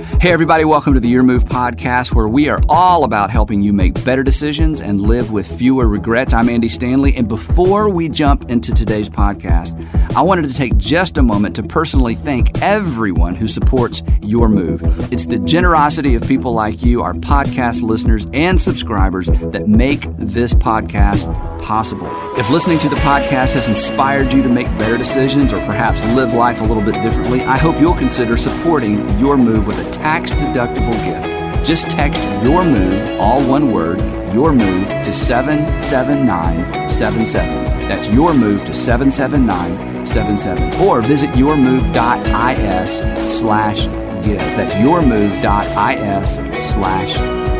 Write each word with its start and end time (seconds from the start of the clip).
Hey, 0.00 0.32
everybody, 0.32 0.64
welcome 0.64 0.94
to 0.94 1.00
the 1.00 1.10
Your 1.10 1.22
Move 1.22 1.44
podcast, 1.44 2.14
where 2.14 2.26
we 2.26 2.48
are 2.48 2.58
all 2.70 3.04
about 3.04 3.28
helping 3.28 3.60
you 3.60 3.74
make 3.74 4.02
better 4.02 4.22
decisions 4.22 4.80
and 4.80 4.98
live 4.98 5.30
with 5.30 5.46
fewer 5.58 5.86
regrets. 5.86 6.32
I'm 6.32 6.48
Andy 6.48 6.70
Stanley, 6.70 7.14
and 7.16 7.28
before 7.28 7.90
we 7.90 8.08
jump 8.08 8.50
into 8.50 8.72
today's 8.72 9.10
podcast, 9.10 9.76
I 10.16 10.22
wanted 10.22 10.48
to 10.48 10.54
take 10.54 10.78
just 10.78 11.18
a 11.18 11.22
moment 11.22 11.54
to 11.56 11.62
personally 11.62 12.14
thank 12.14 12.62
everyone 12.62 13.34
who 13.34 13.46
supports 13.46 14.02
Your 14.22 14.48
Move. 14.48 14.82
It's 15.12 15.26
the 15.26 15.38
generosity 15.38 16.14
of 16.14 16.22
people 16.22 16.54
like 16.54 16.82
you, 16.82 17.02
our 17.02 17.12
podcast 17.12 17.82
listeners 17.82 18.26
and 18.32 18.58
subscribers, 18.58 19.26
that 19.26 19.68
make 19.68 20.06
this 20.16 20.54
podcast 20.54 21.30
possible. 21.60 22.08
If 22.38 22.48
listening 22.48 22.78
to 22.78 22.88
the 22.88 22.96
podcast 22.96 23.52
has 23.52 23.68
inspired 23.68 24.32
you 24.32 24.42
to 24.42 24.48
make 24.48 24.66
better 24.78 24.96
decisions 24.96 25.52
or 25.52 25.60
perhaps 25.66 26.02
live 26.14 26.32
life 26.32 26.62
a 26.62 26.64
little 26.64 26.82
bit 26.82 27.02
differently, 27.02 27.42
I 27.42 27.58
hope 27.58 27.78
you'll 27.78 27.94
consider 27.94 28.38
supporting 28.38 29.18
Your 29.18 29.36
Move 29.36 29.66
with 29.66 29.78
a 29.86 29.89
tax 29.90 30.30
deductible 30.32 30.92
gift. 31.04 31.26
Just 31.66 31.90
text 31.90 32.22
your 32.42 32.64
move, 32.64 33.20
all 33.20 33.46
one 33.46 33.72
word, 33.72 34.00
your 34.32 34.52
move 34.52 34.88
to 35.04 35.12
77977. 35.12 37.64
That's 37.88 38.08
your 38.08 38.32
move 38.34 38.64
to 38.64 38.74
77977. 38.74 40.80
Or 40.86 41.02
visit 41.02 41.30
yourmove.is 41.30 42.98
slash 43.40 43.84
give. 44.24 44.38
That's 44.38 44.74
yourmove.is 44.74 46.34
slash 46.64 47.18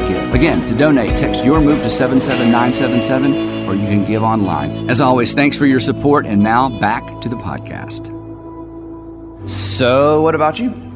give. 0.08 0.34
Again, 0.34 0.66
to 0.68 0.74
donate, 0.76 1.18
text 1.18 1.44
your 1.44 1.60
move 1.60 1.82
to 1.82 1.90
77977 1.90 3.50
or 3.70 3.74
you 3.74 3.86
can 3.86 4.04
give 4.04 4.22
online. 4.22 4.90
As 4.90 5.00
always, 5.00 5.32
thanks 5.32 5.56
for 5.56 5.66
your 5.66 5.80
support. 5.80 6.26
And 6.26 6.42
now 6.42 6.68
back 6.68 7.20
to 7.20 7.28
the 7.28 7.36
podcast. 7.36 8.08
So, 9.48 10.20
what 10.22 10.34
about 10.34 10.58
you? 10.58 10.89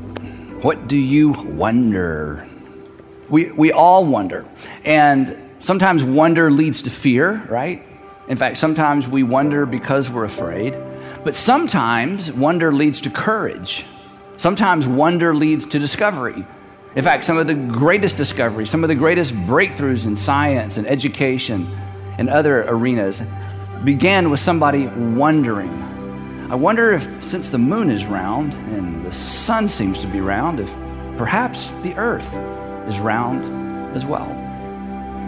What 0.65 0.89
do 0.89 0.97
you 0.97 1.29
wonder? 1.29 2.49
We, 3.29 3.53
we 3.53 3.71
all 3.71 4.07
wonder. 4.07 4.47
And 4.83 5.37
sometimes 5.61 6.03
wonder 6.03 6.51
leads 6.51 6.81
to 6.83 6.91
fear, 6.91 7.45
right? 7.51 7.83
In 8.29 8.39
fact, 8.39 8.56
sometimes 8.56 9.06
we 9.06 9.25
wonder 9.25 9.67
because 9.67 10.09
we're 10.09 10.25
afraid. 10.25 10.75
But 11.23 11.34
sometimes 11.34 12.33
wonder 12.33 12.73
leads 12.73 13.03
to 13.03 13.11
courage. 13.11 13.84
Sometimes 14.39 14.87
wonder 14.87 15.34
leads 15.34 15.67
to 15.67 15.79
discovery. 15.79 16.47
In 16.97 17.05
fact, 17.05 17.25
some 17.25 17.37
of 17.37 17.47
the 17.47 17.53
greatest 17.53 18.17
discoveries, 18.17 18.71
some 18.71 18.83
of 18.83 18.89
the 18.89 18.95
greatest 18.95 19.34
breakthroughs 19.34 20.06
in 20.06 20.17
science 20.17 20.78
and 20.78 20.87
education 20.87 21.69
and 22.17 22.31
other 22.31 22.62
arenas 22.62 23.23
began 23.84 24.31
with 24.31 24.41
somebody 24.41 24.87
wondering. 24.87 25.94
I 26.50 26.55
wonder 26.56 26.92
if, 26.92 27.23
since 27.23 27.48
the 27.48 27.59
moon 27.59 27.91
is 27.91 28.05
round 28.05 28.53
and 28.53 29.05
the 29.05 29.12
sun 29.12 29.67
seems 29.67 30.00
to 30.03 30.06
be 30.06 30.20
round, 30.20 30.61
if 30.61 30.70
perhaps 31.17 31.70
the 31.83 31.95
earth 31.95 32.34
is 32.87 32.98
round 32.98 33.45
as 33.97 34.05
well. 34.05 34.28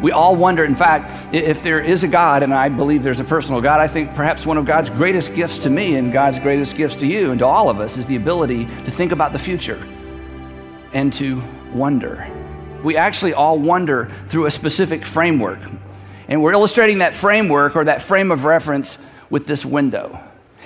We 0.02 0.12
all 0.12 0.36
wonder, 0.36 0.64
in 0.64 0.74
fact, 0.74 1.34
if 1.34 1.62
there 1.62 1.80
is 1.80 2.04
a 2.04 2.08
God, 2.08 2.42
and 2.42 2.52
I 2.52 2.68
believe 2.68 3.02
there's 3.02 3.20
a 3.20 3.24
personal 3.24 3.62
God, 3.62 3.80
I 3.80 3.88
think 3.88 4.14
perhaps 4.14 4.44
one 4.44 4.58
of 4.58 4.66
God's 4.66 4.90
greatest 4.90 5.34
gifts 5.34 5.58
to 5.60 5.70
me 5.70 5.94
and 5.94 6.12
God's 6.12 6.38
greatest 6.38 6.76
gifts 6.76 6.96
to 6.96 7.06
you 7.06 7.30
and 7.30 7.38
to 7.38 7.46
all 7.46 7.70
of 7.70 7.80
us 7.80 7.96
is 7.96 8.06
the 8.06 8.16
ability 8.16 8.66
to 8.66 8.90
think 8.90 9.12
about 9.12 9.32
the 9.32 9.38
future 9.38 9.82
and 10.92 11.10
to 11.14 11.42
wonder. 11.72 12.30
We 12.84 12.98
actually 12.98 13.32
all 13.32 13.58
wonder 13.58 14.10
through 14.28 14.44
a 14.44 14.50
specific 14.50 15.04
framework. 15.04 15.60
And 16.28 16.42
we're 16.42 16.52
illustrating 16.52 16.98
that 16.98 17.14
framework 17.14 17.74
or 17.74 17.84
that 17.84 18.02
frame 18.02 18.30
of 18.30 18.44
reference 18.44 18.98
with 19.30 19.46
this 19.46 19.64
window. 19.64 20.20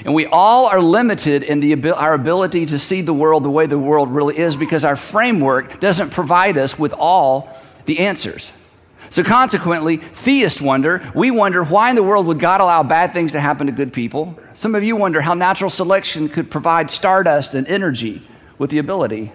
And 0.04 0.14
we 0.14 0.26
all 0.26 0.66
are 0.66 0.80
limited 0.80 1.42
in 1.42 1.60
the, 1.60 1.94
our 1.94 2.14
ability 2.14 2.66
to 2.66 2.78
see 2.78 3.02
the 3.02 3.12
world 3.12 3.44
the 3.44 3.50
way 3.50 3.66
the 3.66 3.78
world 3.78 4.10
really 4.10 4.38
is 4.38 4.56
because 4.56 4.84
our 4.84 4.96
framework 4.96 5.80
doesn't 5.80 6.10
provide 6.10 6.56
us 6.56 6.78
with 6.78 6.92
all 6.92 7.50
the 7.84 8.00
answers. 8.00 8.52
So, 9.10 9.24
consequently, 9.24 9.96
theists 9.96 10.60
wonder, 10.60 11.02
we 11.14 11.30
wonder 11.30 11.64
why 11.64 11.90
in 11.90 11.96
the 11.96 12.02
world 12.02 12.26
would 12.26 12.38
God 12.38 12.60
allow 12.60 12.82
bad 12.82 13.12
things 13.12 13.32
to 13.32 13.40
happen 13.40 13.66
to 13.66 13.72
good 13.72 13.92
people? 13.92 14.38
Some 14.54 14.74
of 14.74 14.84
you 14.84 14.94
wonder 14.94 15.20
how 15.20 15.34
natural 15.34 15.70
selection 15.70 16.28
could 16.28 16.50
provide 16.50 16.90
stardust 16.90 17.54
and 17.54 17.66
energy 17.66 18.22
with 18.56 18.70
the 18.70 18.78
ability 18.78 19.32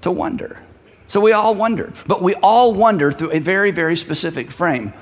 to 0.00 0.10
wonder. 0.10 0.58
So, 1.06 1.20
we 1.20 1.32
all 1.32 1.54
wonder, 1.54 1.92
but 2.06 2.20
we 2.20 2.34
all 2.36 2.74
wonder 2.74 3.12
through 3.12 3.30
a 3.32 3.38
very, 3.38 3.70
very 3.70 3.96
specific 3.96 4.50
frame 4.50 4.92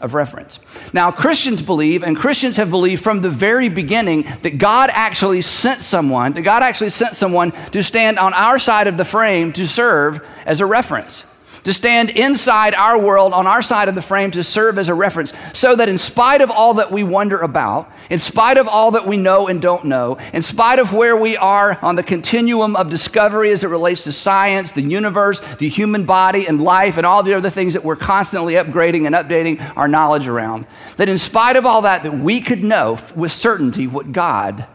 of 0.00 0.14
reference. 0.14 0.58
Now, 0.92 1.10
Christians 1.10 1.62
believe, 1.62 2.02
and 2.02 2.16
Christians 2.16 2.56
have 2.56 2.70
believed 2.70 3.02
from 3.02 3.20
the 3.20 3.30
very 3.30 3.68
beginning, 3.68 4.22
that 4.42 4.58
God 4.58 4.90
actually 4.92 5.42
sent 5.42 5.82
someone, 5.82 6.32
that 6.34 6.42
God 6.42 6.62
actually 6.62 6.90
sent 6.90 7.14
someone 7.14 7.52
to 7.72 7.82
stand 7.82 8.18
on 8.18 8.34
our 8.34 8.58
side 8.58 8.86
of 8.86 8.96
the 8.96 9.04
frame 9.04 9.52
to 9.54 9.66
serve 9.66 10.26
as 10.44 10.60
a 10.60 10.66
reference 10.66 11.24
to 11.66 11.72
stand 11.72 12.10
inside 12.10 12.74
our 12.74 12.96
world 12.96 13.32
on 13.32 13.44
our 13.44 13.60
side 13.60 13.88
of 13.88 13.96
the 13.96 14.00
frame 14.00 14.30
to 14.30 14.44
serve 14.44 14.78
as 14.78 14.88
a 14.88 14.94
reference, 14.94 15.32
so 15.52 15.74
that 15.74 15.88
in 15.88 15.98
spite 15.98 16.40
of 16.40 16.48
all 16.48 16.74
that 16.74 16.92
we 16.92 17.02
wonder 17.02 17.38
about, 17.38 17.90
in 18.08 18.20
spite 18.20 18.56
of 18.56 18.68
all 18.68 18.92
that 18.92 19.04
we 19.04 19.16
know 19.16 19.48
and 19.48 19.60
don't 19.60 19.84
know, 19.84 20.16
in 20.32 20.42
spite 20.42 20.78
of 20.78 20.92
where 20.92 21.16
we 21.16 21.36
are 21.36 21.76
on 21.82 21.96
the 21.96 22.04
continuum 22.04 22.76
of 22.76 22.88
discovery 22.88 23.50
as 23.50 23.64
it 23.64 23.68
relates 23.68 24.04
to 24.04 24.12
science, 24.12 24.70
the 24.70 24.80
universe, 24.80 25.40
the 25.56 25.68
human 25.68 26.04
body, 26.04 26.46
and 26.46 26.62
life, 26.62 26.98
and 26.98 27.04
all 27.04 27.24
the 27.24 27.34
other 27.34 27.50
things 27.50 27.72
that 27.72 27.82
we're 27.82 27.96
constantly 27.96 28.54
upgrading 28.54 29.04
and 29.04 29.16
updating 29.16 29.60
our 29.76 29.88
knowledge 29.88 30.28
around, 30.28 30.68
that 30.98 31.08
in 31.08 31.18
spite 31.18 31.56
of 31.56 31.66
all 31.66 31.82
that, 31.82 32.04
that 32.04 32.16
we 32.16 32.40
could 32.40 32.62
know 32.62 32.96
with 33.16 33.32
certainty 33.32 33.88
what 33.88 34.12
God 34.12 34.66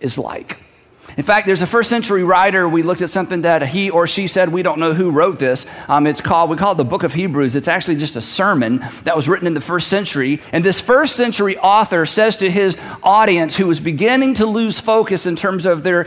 is 0.00 0.16
like. 0.16 0.63
In 1.16 1.22
fact, 1.22 1.46
there's 1.46 1.62
a 1.62 1.66
first 1.66 1.90
century 1.90 2.24
writer. 2.24 2.68
We 2.68 2.82
looked 2.82 3.00
at 3.00 3.10
something 3.10 3.42
that 3.42 3.62
he 3.66 3.90
or 3.90 4.06
she 4.06 4.26
said. 4.26 4.48
We 4.48 4.62
don't 4.62 4.78
know 4.78 4.94
who 4.94 5.10
wrote 5.10 5.38
this. 5.38 5.66
Um, 5.88 6.06
it's 6.06 6.20
called, 6.20 6.50
we 6.50 6.56
call 6.56 6.72
it 6.72 6.76
the 6.76 6.84
Book 6.84 7.02
of 7.02 7.12
Hebrews. 7.12 7.56
It's 7.56 7.68
actually 7.68 7.96
just 7.96 8.16
a 8.16 8.20
sermon 8.20 8.84
that 9.04 9.14
was 9.14 9.28
written 9.28 9.46
in 9.46 9.54
the 9.54 9.60
first 9.60 9.88
century. 9.88 10.40
And 10.52 10.64
this 10.64 10.80
first 10.80 11.16
century 11.16 11.56
author 11.58 12.06
says 12.06 12.36
to 12.38 12.50
his 12.50 12.76
audience 13.02 13.56
who 13.56 13.66
was 13.66 13.80
beginning 13.80 14.34
to 14.34 14.46
lose 14.46 14.80
focus 14.80 15.26
in 15.26 15.36
terms 15.36 15.66
of 15.66 15.82
their, 15.82 16.04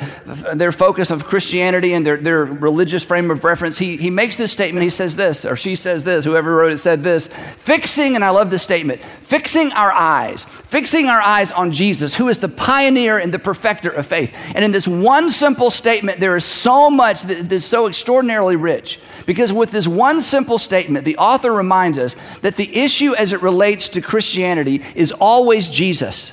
their 0.54 0.72
focus 0.72 1.12
of 1.12 1.26
Christianity 1.26 1.94
and 1.94 2.06
their, 2.06 2.18
their 2.18 2.46
religious 2.46 3.04
frame 3.04 3.32
of 3.32 3.44
reference, 3.44 3.78
he, 3.78 3.98
he 3.98 4.10
makes 4.10 4.36
this 4.38 4.52
statement. 4.52 4.84
He 4.84 4.90
says 4.90 5.16
this, 5.16 5.46
or 5.46 5.56
she 5.56 5.76
says 5.76 6.04
this, 6.04 6.24
whoever 6.24 6.56
wrote 6.56 6.74
it 6.74 6.80
said 6.80 7.04
this 7.04 7.28
fixing, 7.28 8.16
and 8.16 8.24
I 8.24 8.30
love 8.32 8.50
this 8.50 8.64
statement, 8.64 9.04
fixing 9.22 9.72
our 9.74 9.92
eyes, 9.92 10.46
fixing 10.46 11.08
our 11.08 11.22
eyes 11.22 11.52
on 11.52 11.72
Jesus, 11.72 12.16
who 12.16 12.28
is 12.30 12.40
the 12.40 12.50
pioneer 12.50 13.18
and 13.18 13.34
the 13.34 13.40
perfecter 13.40 13.90
of 13.90 14.06
faith. 14.06 14.34
And 14.56 14.64
in 14.64 14.72
this 14.72 14.88
one 15.02 15.30
simple 15.30 15.70
statement, 15.70 16.20
there 16.20 16.36
is 16.36 16.46
so 16.46 16.90
much 16.90 17.24
that 17.24 17.52
is 17.52 17.66
so 17.66 17.88
extraordinarily 17.88 18.56
rich. 18.56 19.00
Because 19.26 19.52
with 19.52 19.72
this 19.72 19.88
one 19.88 20.22
simple 20.22 20.58
statement, 20.58 21.06
the 21.06 21.18
author 21.18 21.52
reminds 21.52 22.00
us 22.00 22.16
that 22.40 22.56
the 22.56 22.78
issue 22.78 23.14
as 23.16 23.34
it 23.34 23.42
relates 23.42 23.90
to 23.90 24.02
Christianity 24.02 24.84
is 24.96 25.12
always 25.12 25.70
Jesus. 25.70 26.32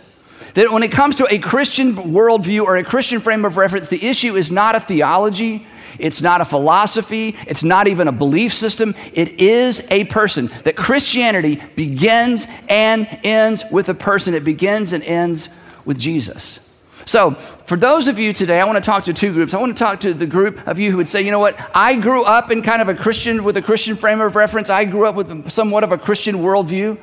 That 0.54 0.70
when 0.70 0.82
it 0.82 0.92
comes 0.92 1.16
to 1.16 1.26
a 1.32 1.38
Christian 1.38 1.94
worldview 1.94 2.62
or 2.62 2.76
a 2.76 2.84
Christian 2.84 3.20
frame 3.20 3.44
of 3.44 3.56
reference, 3.56 3.88
the 3.88 4.04
issue 4.04 4.36
is 4.36 4.52
not 4.52 4.76
a 4.76 4.80
theology, 4.80 5.66
it's 5.98 6.22
not 6.22 6.40
a 6.40 6.44
philosophy, 6.44 7.36
it's 7.46 7.64
not 7.64 7.88
even 7.88 8.08
a 8.08 8.12
belief 8.12 8.52
system. 8.52 8.94
It 9.12 9.40
is 9.40 9.86
a 9.90 10.04
person. 10.04 10.46
That 10.64 10.76
Christianity 10.76 11.62
begins 11.76 12.46
and 12.68 13.06
ends 13.24 13.64
with 13.70 13.88
a 13.88 13.94
person, 13.94 14.34
it 14.34 14.44
begins 14.44 14.92
and 14.92 15.02
ends 15.02 15.48
with 15.84 15.98
Jesus. 15.98 16.60
So, 17.06 17.32
for 17.32 17.76
those 17.76 18.08
of 18.08 18.18
you 18.18 18.32
today, 18.32 18.60
I 18.60 18.64
want 18.64 18.82
to 18.82 18.86
talk 18.86 19.04
to 19.04 19.14
two 19.14 19.32
groups. 19.32 19.54
I 19.54 19.58
want 19.58 19.76
to 19.76 19.82
talk 19.82 20.00
to 20.00 20.14
the 20.14 20.26
group 20.26 20.66
of 20.66 20.78
you 20.78 20.90
who 20.90 20.96
would 20.98 21.08
say, 21.08 21.22
you 21.22 21.30
know 21.30 21.38
what, 21.38 21.58
I 21.74 21.96
grew 21.96 22.24
up 22.24 22.50
in 22.50 22.62
kind 22.62 22.82
of 22.82 22.88
a 22.88 22.94
Christian, 22.94 23.44
with 23.44 23.56
a 23.56 23.62
Christian 23.62 23.96
frame 23.96 24.20
of 24.20 24.36
reference. 24.36 24.70
I 24.70 24.84
grew 24.84 25.06
up 25.06 25.14
with 25.14 25.50
somewhat 25.50 25.84
of 25.84 25.92
a 25.92 25.98
Christian 25.98 26.36
worldview. 26.36 26.98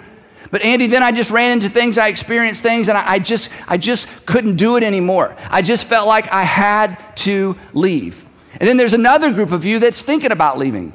But 0.51 0.63
Andy, 0.63 0.87
then 0.87 1.01
I 1.01 1.11
just 1.11 1.31
ran 1.31 1.53
into 1.53 1.69
things, 1.69 1.97
I 1.97 2.09
experienced 2.09 2.61
things, 2.61 2.89
and 2.89 2.97
I, 2.97 3.13
I 3.13 3.19
just, 3.19 3.49
I 3.67 3.77
just 3.77 4.07
couldn't 4.25 4.57
do 4.57 4.75
it 4.75 4.83
anymore. 4.83 5.35
I 5.49 5.61
just 5.61 5.85
felt 5.85 6.07
like 6.07 6.31
I 6.31 6.43
had 6.43 6.97
to 7.17 7.57
leave. 7.73 8.25
And 8.59 8.67
then 8.67 8.77
there's 8.77 8.93
another 8.93 9.31
group 9.31 9.51
of 9.51 9.65
you 9.65 9.79
that's 9.79 10.01
thinking 10.01 10.31
about 10.31 10.57
leaving. 10.57 10.93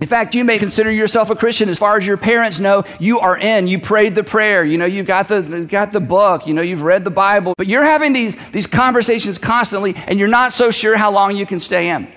In 0.00 0.08
fact, 0.08 0.34
you 0.34 0.42
may 0.42 0.58
consider 0.58 0.90
yourself 0.90 1.30
a 1.30 1.36
Christian 1.36 1.68
as 1.68 1.78
far 1.78 1.96
as 1.96 2.04
your 2.04 2.16
parents 2.16 2.58
know. 2.58 2.82
You 2.98 3.20
are 3.20 3.38
in. 3.38 3.68
You 3.68 3.78
prayed 3.78 4.14
the 4.16 4.24
prayer. 4.24 4.64
You 4.64 4.76
know, 4.76 4.84
you've 4.84 5.06
got 5.06 5.28
the, 5.28 5.64
got 5.68 5.92
the 5.92 6.00
book. 6.00 6.46
You 6.46 6.54
know, 6.54 6.62
you've 6.62 6.82
read 6.82 7.04
the 7.04 7.10
Bible. 7.10 7.54
But 7.56 7.68
you're 7.68 7.84
having 7.84 8.12
these, 8.12 8.34
these 8.50 8.66
conversations 8.66 9.38
constantly, 9.38 9.94
and 9.94 10.18
you're 10.18 10.28
not 10.28 10.52
so 10.52 10.72
sure 10.72 10.96
how 10.96 11.12
long 11.12 11.36
you 11.36 11.46
can 11.46 11.60
stay 11.60 11.90
in. 11.90 12.08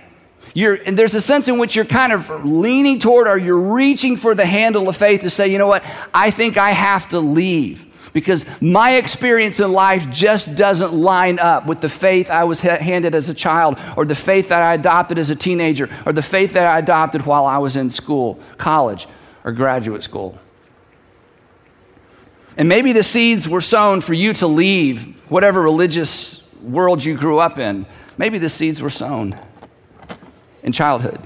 You're, 0.55 0.75
and 0.75 0.97
there's 0.97 1.13
a 1.15 1.21
sense 1.21 1.47
in 1.47 1.57
which 1.57 1.75
you're 1.75 1.85
kind 1.85 2.13
of 2.13 2.45
leaning 2.45 2.97
toward 2.97 3.27
or 3.27 3.37
you're 3.37 3.59
reaching 3.59 4.15
for 4.15 4.33
the 4.33 4.45
handle 4.45 4.87
of 4.87 4.95
faith 4.95 5.21
to 5.21 5.29
say, 5.29 5.49
you 5.49 5.57
know 5.57 5.67
what, 5.67 5.83
I 6.13 6.31
think 6.31 6.57
I 6.57 6.71
have 6.71 7.09
to 7.09 7.19
leave 7.19 7.85
because 8.15 8.45
my 8.61 8.95
experience 8.95 9.59
in 9.59 9.73
life 9.73 10.09
just 10.09 10.55
doesn't 10.55 10.93
line 10.93 11.37
up 11.37 11.65
with 11.65 11.81
the 11.81 11.89
faith 11.89 12.31
I 12.31 12.45
was 12.45 12.61
handed 12.61 13.13
as 13.13 13.27
a 13.27 13.33
child, 13.33 13.77
or 13.97 14.05
the 14.05 14.15
faith 14.15 14.47
that 14.47 14.61
I 14.61 14.73
adopted 14.73 15.19
as 15.19 15.29
a 15.29 15.35
teenager, 15.35 15.89
or 16.05 16.13
the 16.13 16.21
faith 16.21 16.53
that 16.53 16.65
I 16.65 16.79
adopted 16.79 17.25
while 17.25 17.45
I 17.45 17.57
was 17.57 17.75
in 17.75 17.89
school, 17.89 18.39
college, 18.57 19.05
or 19.43 19.51
graduate 19.51 20.01
school. 20.01 20.39
And 22.55 22.69
maybe 22.69 22.93
the 22.93 23.03
seeds 23.03 23.49
were 23.49 23.59
sown 23.59 23.99
for 23.99 24.13
you 24.13 24.31
to 24.35 24.47
leave 24.47 25.13
whatever 25.29 25.61
religious 25.61 26.41
world 26.61 27.03
you 27.03 27.17
grew 27.17 27.39
up 27.39 27.59
in. 27.59 27.85
Maybe 28.17 28.37
the 28.37 28.47
seeds 28.47 28.81
were 28.81 28.89
sown 28.89 29.37
in 30.63 30.71
childhood. 30.71 31.19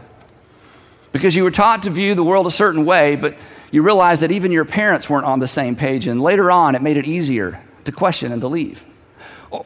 because 1.12 1.36
you 1.36 1.44
were 1.44 1.52
taught 1.52 1.84
to 1.84 1.90
view 1.90 2.16
the 2.16 2.24
world 2.24 2.48
a 2.48 2.52
certain 2.52 2.86
way, 2.86 3.16
but 3.16 3.38
you 3.72 3.82
realize 3.82 4.22
that 4.22 4.32
even 4.32 4.52
your 4.52 4.66
parents 4.66 5.10
weren't 5.10 5.26
on 5.26 5.40
the 5.40 5.48
same 5.48 5.76
page, 5.76 6.08
and 6.08 6.22
later 6.22 6.52
on 6.52 6.76
it 6.76 6.82
made 6.82 6.98
it 6.98 7.08
easier 7.08 7.62
to 7.86 7.92
question 7.92 8.32
and 8.32 8.42
to 8.42 8.48
leave. 8.48 8.86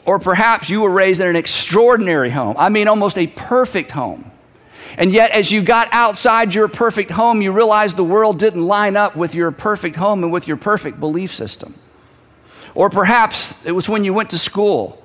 Or 0.05 0.19
perhaps 0.19 0.69
you 0.69 0.81
were 0.81 0.89
raised 0.89 1.19
in 1.19 1.27
an 1.27 1.35
extraordinary 1.35 2.29
home. 2.29 2.55
I 2.57 2.69
mean, 2.69 2.87
almost 2.87 3.17
a 3.17 3.27
perfect 3.27 3.91
home. 3.91 4.31
And 4.97 5.11
yet, 5.11 5.31
as 5.31 5.51
you 5.51 5.61
got 5.61 5.89
outside 5.91 6.53
your 6.53 6.67
perfect 6.67 7.11
home, 7.11 7.41
you 7.41 7.51
realized 7.51 7.97
the 7.97 8.03
world 8.03 8.39
didn't 8.39 8.65
line 8.65 8.95
up 8.95 9.15
with 9.15 9.33
your 9.35 9.51
perfect 9.51 9.95
home 9.95 10.23
and 10.23 10.31
with 10.31 10.47
your 10.47 10.57
perfect 10.57 10.99
belief 10.99 11.33
system. 11.33 11.73
Or 12.75 12.89
perhaps 12.89 13.55
it 13.65 13.71
was 13.71 13.89
when 13.89 14.03
you 14.03 14.13
went 14.13 14.29
to 14.31 14.37
school. 14.37 15.01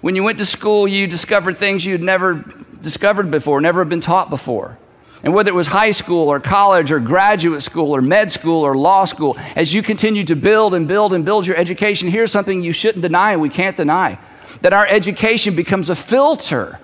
When 0.00 0.14
you 0.14 0.22
went 0.22 0.38
to 0.38 0.46
school, 0.46 0.86
you 0.86 1.06
discovered 1.06 1.58
things 1.58 1.84
you'd 1.84 2.02
never 2.02 2.44
discovered 2.80 3.30
before, 3.30 3.60
never 3.60 3.84
been 3.84 4.00
taught 4.00 4.30
before. 4.30 4.78
And 5.22 5.34
whether 5.34 5.50
it 5.50 5.54
was 5.54 5.66
high 5.66 5.90
school 5.90 6.28
or 6.28 6.38
college 6.38 6.92
or 6.92 7.00
graduate 7.00 7.62
school 7.62 7.94
or 7.94 8.00
med 8.00 8.30
school 8.30 8.62
or 8.62 8.76
law 8.76 9.04
school, 9.04 9.36
as 9.56 9.74
you 9.74 9.82
continue 9.82 10.24
to 10.24 10.36
build 10.36 10.74
and 10.74 10.86
build 10.86 11.12
and 11.12 11.24
build 11.24 11.46
your 11.46 11.56
education, 11.56 12.08
here's 12.08 12.30
something 12.30 12.62
you 12.62 12.72
shouldn't 12.72 13.02
deny 13.02 13.32
and 13.32 13.40
we 13.40 13.48
can't 13.48 13.76
deny 13.76 14.18
that 14.62 14.72
our 14.72 14.86
education 14.86 15.56
becomes 15.56 15.90
a 15.90 15.96
filter 15.96 16.78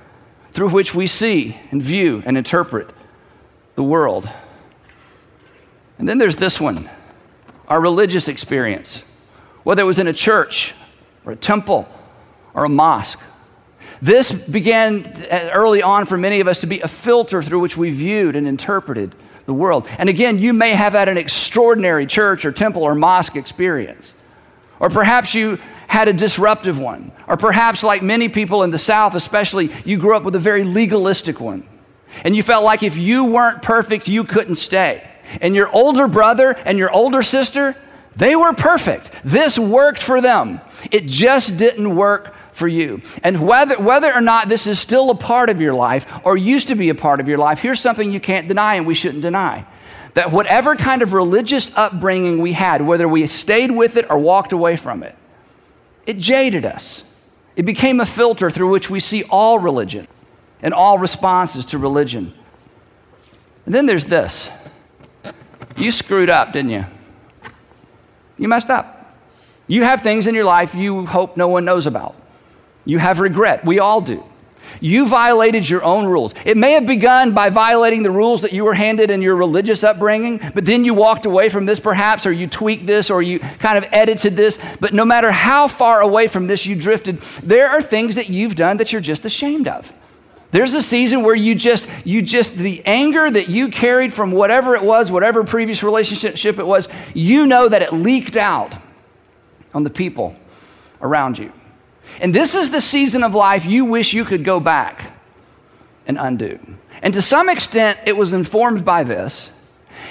through 0.52 0.70
which 0.70 0.94
we 0.94 1.06
see 1.06 1.56
and 1.70 1.82
view 1.82 2.22
and 2.26 2.36
interpret 2.36 2.92
the 3.74 3.82
world. 3.82 4.28
And 5.98 6.08
then 6.08 6.18
there's 6.18 6.36
this 6.36 6.60
one 6.60 6.88
our 7.66 7.80
religious 7.80 8.28
experience, 8.28 9.02
whether 9.62 9.82
it 9.82 9.86
was 9.86 9.98
in 9.98 10.06
a 10.06 10.12
church 10.12 10.74
or 11.24 11.32
a 11.32 11.36
temple 11.36 11.88
or 12.52 12.64
a 12.64 12.68
mosque. 12.68 13.18
This 14.02 14.32
began 14.32 15.04
early 15.30 15.82
on 15.82 16.04
for 16.04 16.16
many 16.16 16.40
of 16.40 16.48
us 16.48 16.60
to 16.60 16.66
be 16.66 16.80
a 16.80 16.88
filter 16.88 17.42
through 17.42 17.60
which 17.60 17.76
we 17.76 17.90
viewed 17.90 18.36
and 18.36 18.46
interpreted 18.46 19.14
the 19.46 19.54
world. 19.54 19.86
And 19.98 20.08
again, 20.08 20.38
you 20.38 20.52
may 20.52 20.72
have 20.72 20.94
had 20.94 21.08
an 21.08 21.18
extraordinary 21.18 22.06
church 22.06 22.44
or 22.44 22.52
temple 22.52 22.82
or 22.82 22.94
mosque 22.94 23.36
experience. 23.36 24.14
Or 24.80 24.88
perhaps 24.90 25.34
you 25.34 25.58
had 25.86 26.08
a 26.08 26.12
disruptive 26.12 26.78
one. 26.78 27.12
Or 27.28 27.36
perhaps, 27.36 27.84
like 27.84 28.02
many 28.02 28.28
people 28.28 28.62
in 28.62 28.70
the 28.70 28.78
South, 28.78 29.14
especially, 29.14 29.70
you 29.84 29.98
grew 29.98 30.16
up 30.16 30.24
with 30.24 30.34
a 30.34 30.40
very 30.40 30.64
legalistic 30.64 31.40
one. 31.40 31.66
And 32.24 32.34
you 32.34 32.42
felt 32.42 32.64
like 32.64 32.82
if 32.82 32.96
you 32.96 33.24
weren't 33.26 33.62
perfect, 33.62 34.08
you 34.08 34.24
couldn't 34.24 34.56
stay. 34.56 35.08
And 35.40 35.54
your 35.54 35.70
older 35.74 36.06
brother 36.08 36.50
and 36.64 36.78
your 36.78 36.90
older 36.90 37.22
sister, 37.22 37.76
they 38.16 38.36
were 38.36 38.52
perfect. 38.52 39.10
This 39.24 39.58
worked 39.58 40.02
for 40.02 40.20
them. 40.20 40.60
It 40.90 41.06
just 41.06 41.56
didn't 41.56 41.94
work 41.94 42.34
for 42.54 42.68
you. 42.68 43.02
And 43.22 43.46
whether, 43.46 43.78
whether 43.80 44.14
or 44.14 44.20
not 44.20 44.48
this 44.48 44.66
is 44.66 44.78
still 44.78 45.10
a 45.10 45.14
part 45.14 45.50
of 45.50 45.60
your 45.60 45.74
life 45.74 46.06
or 46.24 46.36
used 46.36 46.68
to 46.68 46.76
be 46.76 46.88
a 46.88 46.94
part 46.94 47.20
of 47.20 47.28
your 47.28 47.36
life, 47.36 47.58
here's 47.58 47.80
something 47.80 48.12
you 48.12 48.20
can't 48.20 48.48
deny 48.48 48.76
and 48.76 48.86
we 48.86 48.94
shouldn't 48.94 49.22
deny. 49.22 49.66
That 50.14 50.30
whatever 50.30 50.76
kind 50.76 51.02
of 51.02 51.12
religious 51.12 51.76
upbringing 51.76 52.38
we 52.38 52.52
had, 52.52 52.80
whether 52.80 53.08
we 53.08 53.26
stayed 53.26 53.72
with 53.72 53.96
it 53.96 54.08
or 54.08 54.18
walked 54.18 54.52
away 54.52 54.76
from 54.76 55.02
it, 55.02 55.16
it 56.06 56.18
jaded 56.18 56.64
us. 56.64 57.02
It 57.56 57.64
became 57.64 57.98
a 57.98 58.06
filter 58.06 58.50
through 58.50 58.70
which 58.70 58.88
we 58.88 59.00
see 59.00 59.24
all 59.24 59.58
religion 59.58 60.06
and 60.62 60.72
all 60.72 60.98
responses 60.98 61.66
to 61.66 61.78
religion. 61.78 62.32
And 63.66 63.74
then 63.74 63.86
there's 63.86 64.04
this 64.04 64.50
you 65.76 65.90
screwed 65.90 66.30
up, 66.30 66.52
didn't 66.52 66.70
you? 66.70 66.84
You 68.38 68.46
messed 68.46 68.70
up. 68.70 69.16
You 69.66 69.82
have 69.82 70.02
things 70.02 70.26
in 70.26 70.34
your 70.34 70.44
life 70.44 70.74
you 70.74 71.06
hope 71.06 71.36
no 71.36 71.48
one 71.48 71.64
knows 71.64 71.86
about. 71.86 72.14
You 72.84 72.98
have 72.98 73.20
regret. 73.20 73.64
We 73.64 73.78
all 73.78 74.00
do. 74.00 74.24
You 74.80 75.06
violated 75.06 75.68
your 75.68 75.84
own 75.84 76.06
rules. 76.06 76.34
It 76.44 76.56
may 76.56 76.72
have 76.72 76.86
begun 76.86 77.32
by 77.32 77.50
violating 77.50 78.02
the 78.02 78.10
rules 78.10 78.42
that 78.42 78.52
you 78.52 78.64
were 78.64 78.74
handed 78.74 79.10
in 79.10 79.22
your 79.22 79.36
religious 79.36 79.84
upbringing, 79.84 80.40
but 80.54 80.64
then 80.64 80.84
you 80.84 80.94
walked 80.94 81.26
away 81.26 81.48
from 81.48 81.66
this 81.66 81.80
perhaps, 81.80 82.26
or 82.26 82.32
you 82.32 82.46
tweaked 82.46 82.86
this, 82.86 83.10
or 83.10 83.22
you 83.22 83.38
kind 83.38 83.78
of 83.78 83.86
edited 83.92 84.36
this. 84.36 84.58
But 84.80 84.92
no 84.92 85.04
matter 85.04 85.30
how 85.30 85.68
far 85.68 86.00
away 86.00 86.26
from 86.26 86.46
this 86.46 86.66
you 86.66 86.74
drifted, 86.74 87.20
there 87.42 87.68
are 87.68 87.82
things 87.82 88.16
that 88.16 88.28
you've 88.28 88.56
done 88.56 88.78
that 88.78 88.92
you're 88.92 89.00
just 89.00 89.24
ashamed 89.24 89.68
of. 89.68 89.92
There's 90.50 90.74
a 90.74 90.82
season 90.82 91.22
where 91.22 91.34
you 91.34 91.54
just, 91.56 91.88
you 92.04 92.22
just, 92.22 92.54
the 92.54 92.80
anger 92.86 93.28
that 93.28 93.48
you 93.48 93.68
carried 93.68 94.12
from 94.12 94.30
whatever 94.30 94.76
it 94.76 94.82
was, 94.82 95.10
whatever 95.10 95.42
previous 95.42 95.82
relationship 95.82 96.58
it 96.58 96.66
was, 96.66 96.88
you 97.12 97.46
know 97.46 97.68
that 97.68 97.82
it 97.82 97.92
leaked 97.92 98.36
out 98.36 98.76
on 99.72 99.82
the 99.82 99.90
people 99.90 100.36
around 101.00 101.38
you. 101.38 101.52
And 102.20 102.34
this 102.34 102.54
is 102.54 102.70
the 102.70 102.80
season 102.80 103.22
of 103.22 103.34
life 103.34 103.64
you 103.64 103.84
wish 103.84 104.12
you 104.12 104.24
could 104.24 104.44
go 104.44 104.60
back 104.60 105.12
and 106.06 106.18
undo. 106.18 106.58
And 107.02 107.12
to 107.14 107.22
some 107.22 107.48
extent, 107.48 107.98
it 108.06 108.16
was 108.16 108.32
informed 108.32 108.84
by 108.84 109.02
this. 109.02 109.50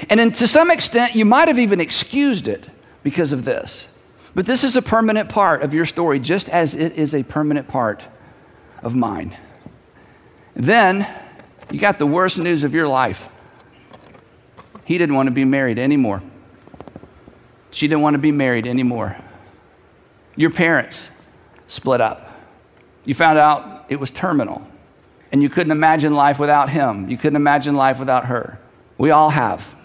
And 0.10 0.20
in, 0.20 0.32
to 0.34 0.48
some 0.48 0.72
extent, 0.72 1.16
you 1.16 1.26
might 1.26 1.48
have 1.48 1.60
even 1.60 1.80
excused 1.80 2.48
it 2.48 2.68
because 3.04 3.32
of 3.32 3.46
this. 3.46 3.88
But 4.36 4.46
this 4.46 4.64
is 4.64 4.76
a 4.76 4.82
permanent 4.82 5.30
part 5.30 5.62
of 5.62 5.74
your 5.74 5.86
story, 5.86 6.20
just 6.20 6.50
as 6.50 6.74
it 6.74 6.94
is 6.94 7.14
a 7.14 7.24
permanent 7.24 7.68
part 7.68 8.04
of 8.82 8.96
mine. 8.96 9.38
Then 10.56 11.08
you 11.72 11.80
got 11.80 11.98
the 11.98 12.08
worst 12.08 12.38
news 12.38 12.64
of 12.64 12.74
your 12.74 12.88
life. 12.88 13.30
He 14.86 14.98
didn't 14.98 15.16
want 15.16 15.28
to 15.28 15.34
be 15.34 15.46
married 15.46 15.80
anymore. 15.80 16.22
She 17.72 17.88
didn't 17.88 18.02
want 18.02 18.16
to 18.16 18.20
be 18.20 18.32
married 18.32 18.68
anymore. 18.68 19.18
Your 20.36 20.50
parents 20.50 21.10
split 21.68 22.02
up. 22.02 22.30
You 23.06 23.14
found 23.14 23.38
out 23.38 23.86
it 23.90 24.00
was 24.00 24.12
terminal, 24.12 24.66
and 25.32 25.42
you 25.42 25.50
couldn't 25.50 25.72
imagine 25.72 26.14
life 26.14 26.40
without 26.40 26.70
him. 26.70 27.10
You 27.10 27.18
couldn't 27.18 27.36
imagine 27.36 27.76
life 27.76 28.00
without 28.00 28.26
her. 28.26 28.60
We 28.98 29.12
all 29.12 29.30
have 29.30 29.76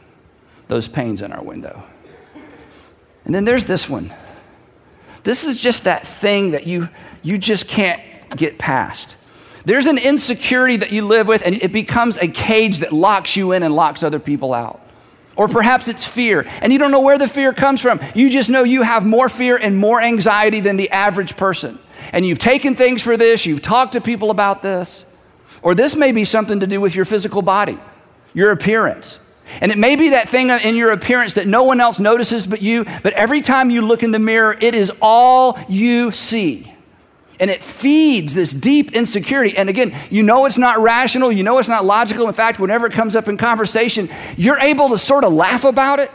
those 0.69 0.87
pains 0.87 1.23
in 1.23 1.33
our 1.33 1.43
window. 1.43 1.83
And 3.25 3.35
then 3.35 3.45
there's 3.45 3.65
this 3.65 3.89
one. 3.89 4.13
This 5.25 5.45
is 5.45 5.57
just 5.57 5.85
that 5.85 6.07
thing 6.07 6.53
that 6.53 6.67
you, 6.67 6.89
you 7.23 7.39
just 7.39 7.69
can't 7.69 8.01
get 8.37 8.59
past. 8.59 9.17
There's 9.65 9.87
an 9.87 9.99
insecurity 9.99 10.77
that 10.79 10.93
you 10.93 11.07
live 11.07 11.27
with, 11.27 11.43
and 11.45 11.55
it 11.57 11.73
becomes 11.73 12.17
a 12.17 12.29
cage 12.29 12.79
that 12.79 12.93
locks 12.93 13.37
you 13.37 13.53
in 13.53 13.63
and 13.63 13.75
locks 13.75 14.03
other 14.03 14.19
people 14.19 14.55
out. 14.55 14.81
Or 15.39 15.47
perhaps 15.47 15.87
it's 15.87 16.05
fear, 16.05 16.45
and 16.61 16.73
you 16.73 16.81
don't 16.81 16.91
know 16.91 17.01
where 17.01 17.17
the 17.17 17.29
fear 17.29 17.53
comes 17.53 17.81
from. 17.81 18.01
You 18.13 18.29
just 18.29 18.51
know 18.51 18.65
you 18.65 18.83
have 18.83 19.07
more 19.07 19.29
fear 19.29 19.57
and 19.57 19.79
more 19.79 20.01
anxiety 20.01 20.59
than 20.59 20.77
the 20.77 20.91
average 20.91 21.37
person. 21.37 21.79
And 22.13 22.27
you've 22.27 22.41
taken 22.41 22.75
things 22.75 23.03
for 23.03 23.17
this, 23.17 23.47
you've 23.47 23.63
talked 23.63 23.93
to 23.93 24.01
people 24.01 24.33
about 24.33 24.65
this. 24.65 25.07
Or 25.63 25.77
this 25.77 25.95
may 25.95 26.11
be 26.11 26.25
something 26.25 26.59
to 26.59 26.67
do 26.67 26.81
with 26.81 26.97
your 26.97 27.05
physical 27.05 27.41
body, 27.41 27.79
your 28.35 28.51
appearance. 28.51 29.21
And 29.61 29.71
it 29.71 29.79
may 29.79 29.95
be 29.95 30.11
that 30.11 30.29
thing 30.29 30.51
in 30.51 30.75
your 30.75 30.91
appearance 30.91 31.35
that 31.35 31.47
no 31.47 31.63
one 31.63 31.81
else 31.81 32.01
notices 32.01 32.45
but 32.45 32.61
you, 32.61 32.85
but 33.05 33.13
every 33.13 33.41
time 33.41 33.71
you 33.71 33.83
look 33.83 34.03
in 34.03 34.11
the 34.11 34.19
mirror, 34.19 34.57
it 34.61 34.75
is 34.75 34.93
all 35.01 35.57
you 35.69 36.11
see 36.11 36.75
and 37.41 37.51
it 37.51 37.63
feeds 37.63 38.35
this 38.35 38.53
deep 38.53 38.95
insecurity. 38.95 39.57
And 39.57 39.69
again, 39.69 39.97
you 40.11 40.23
know 40.23 40.47
it's 40.47 40.59
not 40.59 40.79
rational, 40.79 41.31
you 41.31 41.43
know 41.43 41.59
it's 41.59 41.69
not 41.69 41.85
logical. 41.85 42.27
In 42.27 42.33
fact, 42.33 42.59
whenever 42.59 42.87
it 42.87 42.93
comes 42.93 43.15
up 43.15 43.29
in 43.29 43.37
conversation, 43.37 44.09
you're 44.37 44.59
able 44.59 44.89
to 44.91 44.99
sort 44.99 45.25
of 45.25 45.33
laugh 45.33 45.65
about 45.65 46.01
it. 46.01 46.11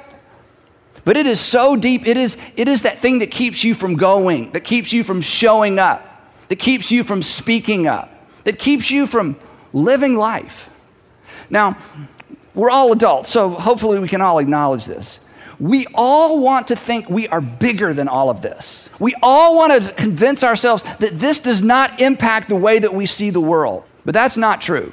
But 1.06 1.18
it 1.18 1.28
is 1.28 1.40
so 1.40 1.76
deep, 1.76 2.08
it 2.08 2.18
is, 2.18 2.38
it 2.56 2.68
is 2.68 2.84
that 2.84 3.00
thing 3.00 3.20
that 3.20 3.30
keeps 3.32 3.64
you 3.64 3.74
from 3.74 3.96
going, 3.96 4.52
that 4.52 4.64
keeps 4.64 4.94
you 4.94 5.04
from 5.04 5.22
showing 5.22 5.78
up, 5.80 6.06
that 6.48 6.58
keeps 6.58 6.92
you 6.92 7.04
from 7.04 7.22
speaking 7.22 7.88
up, 7.88 8.10
that 8.46 8.58
keeps 8.58 8.90
you 8.90 9.06
from 9.06 9.36
living 9.74 10.16
life. 10.16 10.70
Now, 11.50 11.78
we're 12.54 12.70
all 12.70 12.92
adults, 12.94 13.30
so 13.30 13.50
hopefully 13.50 14.00
we 14.00 14.08
can 14.08 14.22
all 14.22 14.40
acknowledge 14.40 14.86
this. 14.86 15.20
We 15.64 15.88
all 15.94 16.40
want 16.40 16.68
to 16.68 16.76
think 16.76 17.10
we 17.10 17.30
are 17.30 17.40
bigger 17.40 17.94
than 17.94 18.10
all 18.10 18.30
of 18.30 18.42
this. 18.42 18.90
We 19.00 19.16
all 19.24 19.56
want 19.56 19.82
to 19.82 19.94
convince 19.94 20.44
ourselves 20.44 20.84
that 21.00 21.12
this 21.14 21.40
does 21.40 21.62
not 21.64 22.02
impact 22.02 22.50
the 22.50 22.58
way 22.58 22.80
that 22.80 22.94
we 22.94 23.06
see 23.06 23.30
the 23.30 23.40
world. 23.40 23.86
But 24.04 24.14
that's 24.14 24.36
not 24.36 24.60
true. 24.60 24.92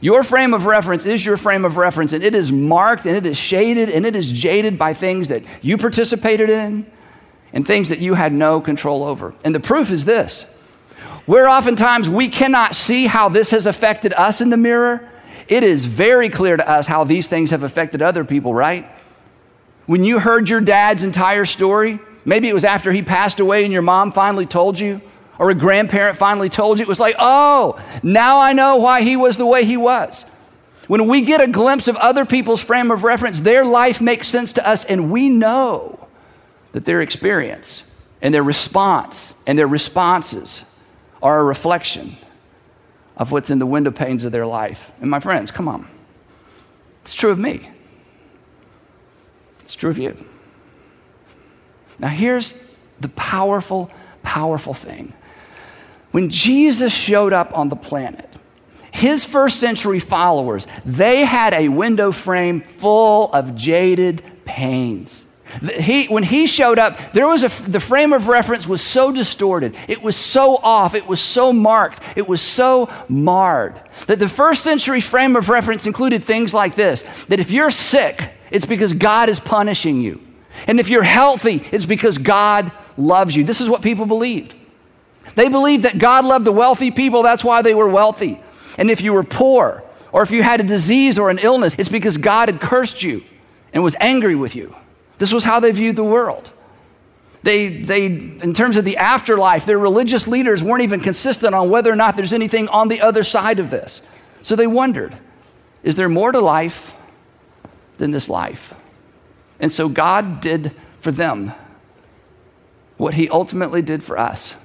Your 0.00 0.24
frame 0.24 0.52
of 0.52 0.66
reference 0.66 1.06
is 1.06 1.24
your 1.24 1.36
frame 1.36 1.64
of 1.64 1.76
reference, 1.76 2.12
and 2.12 2.24
it 2.24 2.34
is 2.34 2.50
marked 2.50 3.06
and 3.06 3.14
it 3.14 3.24
is 3.24 3.38
shaded 3.38 3.88
and 3.88 4.04
it 4.04 4.16
is 4.16 4.32
jaded 4.32 4.80
by 4.80 4.94
things 4.94 5.28
that 5.28 5.44
you 5.62 5.78
participated 5.78 6.50
in 6.50 6.84
and 7.52 7.64
things 7.64 7.90
that 7.90 8.00
you 8.00 8.14
had 8.14 8.32
no 8.32 8.60
control 8.60 9.04
over. 9.04 9.32
And 9.44 9.54
the 9.54 9.60
proof 9.60 9.92
is 9.92 10.04
this 10.04 10.42
where 11.24 11.48
oftentimes 11.48 12.08
we 12.08 12.28
cannot 12.28 12.74
see 12.74 13.06
how 13.06 13.28
this 13.28 13.50
has 13.50 13.68
affected 13.68 14.12
us 14.14 14.40
in 14.40 14.50
the 14.50 14.56
mirror, 14.56 15.08
it 15.46 15.62
is 15.62 15.84
very 15.84 16.30
clear 16.30 16.56
to 16.56 16.68
us 16.68 16.88
how 16.88 17.04
these 17.04 17.28
things 17.28 17.52
have 17.52 17.62
affected 17.62 18.02
other 18.02 18.24
people, 18.24 18.52
right? 18.52 18.90
When 19.86 20.04
you 20.04 20.18
heard 20.18 20.48
your 20.48 20.60
dad's 20.60 21.04
entire 21.04 21.44
story, 21.44 22.00
maybe 22.24 22.48
it 22.48 22.54
was 22.54 22.64
after 22.64 22.92
he 22.92 23.02
passed 23.02 23.40
away 23.40 23.64
and 23.64 23.72
your 23.72 23.82
mom 23.82 24.12
finally 24.12 24.46
told 24.46 24.78
you, 24.78 25.00
or 25.38 25.50
a 25.50 25.54
grandparent 25.54 26.18
finally 26.18 26.48
told 26.48 26.78
you, 26.78 26.82
it 26.82 26.88
was 26.88 27.00
like, 27.00 27.14
oh, 27.18 27.78
now 28.02 28.40
I 28.40 28.52
know 28.52 28.76
why 28.76 29.02
he 29.02 29.16
was 29.16 29.36
the 29.36 29.46
way 29.46 29.64
he 29.64 29.76
was. 29.76 30.24
When 30.88 31.06
we 31.08 31.22
get 31.22 31.40
a 31.40 31.46
glimpse 31.46 31.88
of 31.88 31.96
other 31.96 32.24
people's 32.24 32.62
frame 32.62 32.90
of 32.90 33.04
reference, 33.04 33.40
their 33.40 33.64
life 33.64 34.00
makes 34.00 34.28
sense 34.28 34.52
to 34.54 34.66
us, 34.66 34.84
and 34.84 35.10
we 35.10 35.28
know 35.28 36.08
that 36.72 36.84
their 36.84 37.00
experience 37.00 37.82
and 38.22 38.32
their 38.32 38.42
response 38.42 39.34
and 39.46 39.58
their 39.58 39.66
responses 39.66 40.62
are 41.22 41.40
a 41.40 41.44
reflection 41.44 42.16
of 43.16 43.32
what's 43.32 43.50
in 43.50 43.58
the 43.58 43.66
window 43.66 43.90
panes 43.90 44.24
of 44.24 44.32
their 44.32 44.46
life. 44.46 44.92
And 45.00 45.10
my 45.10 45.20
friends, 45.20 45.50
come 45.50 45.68
on. 45.68 45.88
It's 47.02 47.14
true 47.14 47.30
of 47.30 47.38
me. 47.38 47.68
It's 49.66 49.74
true 49.74 49.90
of 49.90 49.98
you. 49.98 50.16
Now, 51.98 52.06
here's 52.06 52.56
the 53.00 53.08
powerful, 53.08 53.90
powerful 54.22 54.74
thing. 54.74 55.12
When 56.12 56.30
Jesus 56.30 56.94
showed 56.94 57.32
up 57.32 57.56
on 57.58 57.68
the 57.68 57.74
planet, 57.74 58.30
his 58.92 59.24
first 59.24 59.58
century 59.58 59.98
followers, 59.98 60.68
they 60.84 61.24
had 61.24 61.52
a 61.52 61.68
window 61.68 62.12
frame 62.12 62.60
full 62.60 63.32
of 63.32 63.56
jaded 63.56 64.22
panes. 64.44 65.26
He, 65.78 66.06
when 66.06 66.24
he 66.24 66.46
showed 66.46 66.78
up, 66.78 67.12
there 67.12 67.26
was 67.26 67.44
a, 67.44 67.70
the 67.70 67.80
frame 67.80 68.12
of 68.12 68.28
reference 68.28 68.66
was 68.66 68.82
so 68.82 69.12
distorted. 69.12 69.76
It 69.88 70.02
was 70.02 70.16
so 70.16 70.56
off. 70.56 70.94
It 70.94 71.06
was 71.06 71.20
so 71.20 71.52
marked. 71.52 72.02
It 72.16 72.28
was 72.28 72.42
so 72.42 72.90
marred 73.08 73.80
that 74.06 74.18
the 74.18 74.28
first 74.28 74.62
century 74.62 75.00
frame 75.00 75.36
of 75.36 75.48
reference 75.48 75.86
included 75.86 76.22
things 76.22 76.52
like 76.52 76.74
this 76.74 77.02
that 77.24 77.40
if 77.40 77.50
you're 77.50 77.70
sick, 77.70 78.32
it's 78.50 78.66
because 78.66 78.92
God 78.92 79.28
is 79.28 79.40
punishing 79.40 80.00
you. 80.00 80.20
And 80.66 80.80
if 80.80 80.88
you're 80.88 81.02
healthy, 81.02 81.62
it's 81.70 81.86
because 81.86 82.18
God 82.18 82.72
loves 82.96 83.34
you. 83.36 83.44
This 83.44 83.60
is 83.60 83.68
what 83.68 83.82
people 83.82 84.06
believed. 84.06 84.54
They 85.34 85.48
believed 85.48 85.84
that 85.84 85.98
God 85.98 86.24
loved 86.24 86.44
the 86.44 86.52
wealthy 86.52 86.90
people, 86.90 87.22
that's 87.22 87.44
why 87.44 87.62
they 87.62 87.74
were 87.74 87.88
wealthy. 87.88 88.40
And 88.78 88.90
if 88.90 89.00
you 89.00 89.12
were 89.12 89.24
poor, 89.24 89.82
or 90.12 90.22
if 90.22 90.30
you 90.30 90.42
had 90.42 90.60
a 90.60 90.64
disease 90.64 91.18
or 91.18 91.30
an 91.30 91.38
illness, 91.38 91.76
it's 91.78 91.88
because 91.88 92.16
God 92.16 92.48
had 92.48 92.60
cursed 92.60 93.02
you 93.02 93.22
and 93.72 93.82
was 93.82 93.96
angry 94.00 94.34
with 94.34 94.56
you. 94.56 94.74
This 95.18 95.32
was 95.32 95.44
how 95.44 95.60
they 95.60 95.72
viewed 95.72 95.96
the 95.96 96.04
world. 96.04 96.52
They, 97.42 97.68
they, 97.68 98.06
in 98.06 98.54
terms 98.54 98.76
of 98.76 98.84
the 98.84 98.96
afterlife, 98.96 99.66
their 99.66 99.78
religious 99.78 100.26
leaders 100.26 100.64
weren't 100.64 100.82
even 100.82 101.00
consistent 101.00 101.54
on 101.54 101.70
whether 101.70 101.92
or 101.92 101.96
not 101.96 102.16
there's 102.16 102.32
anything 102.32 102.68
on 102.68 102.88
the 102.88 103.00
other 103.00 103.22
side 103.22 103.60
of 103.60 103.70
this. 103.70 104.02
So 104.42 104.56
they 104.56 104.66
wondered 104.66 105.16
is 105.82 105.94
there 105.94 106.08
more 106.08 106.32
to 106.32 106.40
life 106.40 106.96
than 107.98 108.10
this 108.10 108.28
life? 108.28 108.74
And 109.60 109.70
so 109.70 109.88
God 109.88 110.40
did 110.40 110.72
for 110.98 111.12
them 111.12 111.52
what 112.96 113.14
He 113.14 113.28
ultimately 113.28 113.82
did 113.82 114.02
for 114.02 114.18
us. 114.18 114.56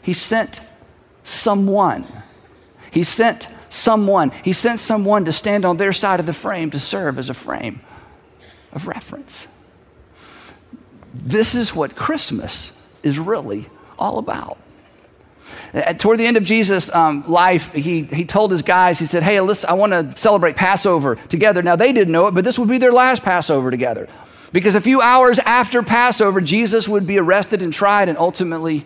He 0.00 0.14
sent 0.14 0.62
someone. 1.22 2.06
He 2.90 3.04
sent 3.04 3.48
someone. 3.68 4.30
He 4.42 4.54
sent 4.54 4.80
someone 4.80 5.26
to 5.26 5.32
stand 5.32 5.66
on 5.66 5.76
their 5.76 5.92
side 5.92 6.20
of 6.20 6.24
the 6.24 6.32
frame 6.32 6.70
to 6.70 6.78
serve 6.78 7.18
as 7.18 7.28
a 7.28 7.34
frame 7.34 7.82
of 8.72 8.86
reference. 8.86 9.46
This 11.14 11.54
is 11.54 11.74
what 11.74 11.96
Christmas 11.96 12.72
is 13.02 13.18
really 13.18 13.66
all 13.98 14.18
about. 14.18 14.58
Toward 15.98 16.18
the 16.18 16.26
end 16.26 16.36
of 16.36 16.44
Jesus' 16.44 16.92
um, 16.92 17.24
life, 17.28 17.72
he, 17.72 18.02
he 18.02 18.24
told 18.24 18.50
his 18.50 18.62
guys, 18.62 18.98
he 18.98 19.06
said, 19.06 19.22
Hey, 19.22 19.40
listen, 19.40 19.70
I 19.70 19.74
want 19.74 19.92
to 19.92 20.20
celebrate 20.20 20.56
Passover 20.56 21.16
together. 21.28 21.62
Now, 21.62 21.76
they 21.76 21.92
didn't 21.92 22.12
know 22.12 22.26
it, 22.26 22.34
but 22.34 22.44
this 22.44 22.58
would 22.58 22.68
be 22.68 22.78
their 22.78 22.92
last 22.92 23.22
Passover 23.22 23.70
together. 23.70 24.08
Because 24.52 24.74
a 24.74 24.80
few 24.80 25.00
hours 25.00 25.38
after 25.38 25.82
Passover, 25.82 26.40
Jesus 26.40 26.88
would 26.88 27.06
be 27.06 27.18
arrested 27.18 27.62
and 27.62 27.72
tried 27.72 28.08
and 28.08 28.18
ultimately 28.18 28.84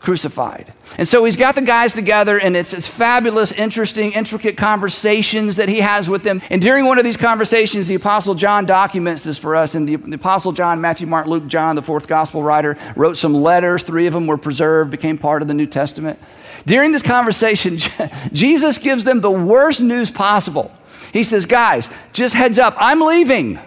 crucified. 0.00 0.72
And 0.98 1.08
so 1.08 1.24
he's 1.24 1.36
got 1.36 1.54
the 1.54 1.62
guys 1.62 1.92
together, 1.92 2.38
and 2.38 2.56
it's, 2.56 2.72
it's 2.72 2.86
fabulous, 2.86 3.52
interesting, 3.52 4.12
intricate 4.12 4.56
conversations 4.56 5.56
that 5.56 5.68
he 5.68 5.80
has 5.80 6.08
with 6.08 6.22
them. 6.22 6.40
And 6.50 6.60
during 6.60 6.86
one 6.86 6.98
of 6.98 7.04
these 7.04 7.16
conversations, 7.16 7.88
the 7.88 7.94
Apostle 7.96 8.34
John 8.34 8.66
documents 8.66 9.24
this 9.24 9.38
for 9.38 9.56
us. 9.56 9.74
And 9.74 9.88
the, 9.88 9.96
the 9.96 10.16
Apostle 10.16 10.52
John, 10.52 10.80
Matthew, 10.80 11.06
Mark, 11.06 11.26
Luke, 11.26 11.46
John, 11.46 11.76
the 11.76 11.82
fourth 11.82 12.06
gospel 12.06 12.42
writer, 12.42 12.76
wrote 12.94 13.16
some 13.16 13.34
letters. 13.34 13.82
Three 13.82 14.06
of 14.06 14.12
them 14.12 14.26
were 14.26 14.38
preserved, 14.38 14.90
became 14.90 15.18
part 15.18 15.42
of 15.42 15.48
the 15.48 15.54
New 15.54 15.66
Testament. 15.66 16.18
During 16.66 16.92
this 16.92 17.02
conversation, 17.02 17.78
Jesus 18.32 18.78
gives 18.78 19.04
them 19.04 19.20
the 19.20 19.30
worst 19.30 19.80
news 19.80 20.10
possible. 20.10 20.72
He 21.12 21.24
says, 21.24 21.46
Guys, 21.46 21.88
just 22.12 22.34
heads 22.34 22.58
up, 22.58 22.74
I'm 22.78 23.00
leaving. 23.00 23.58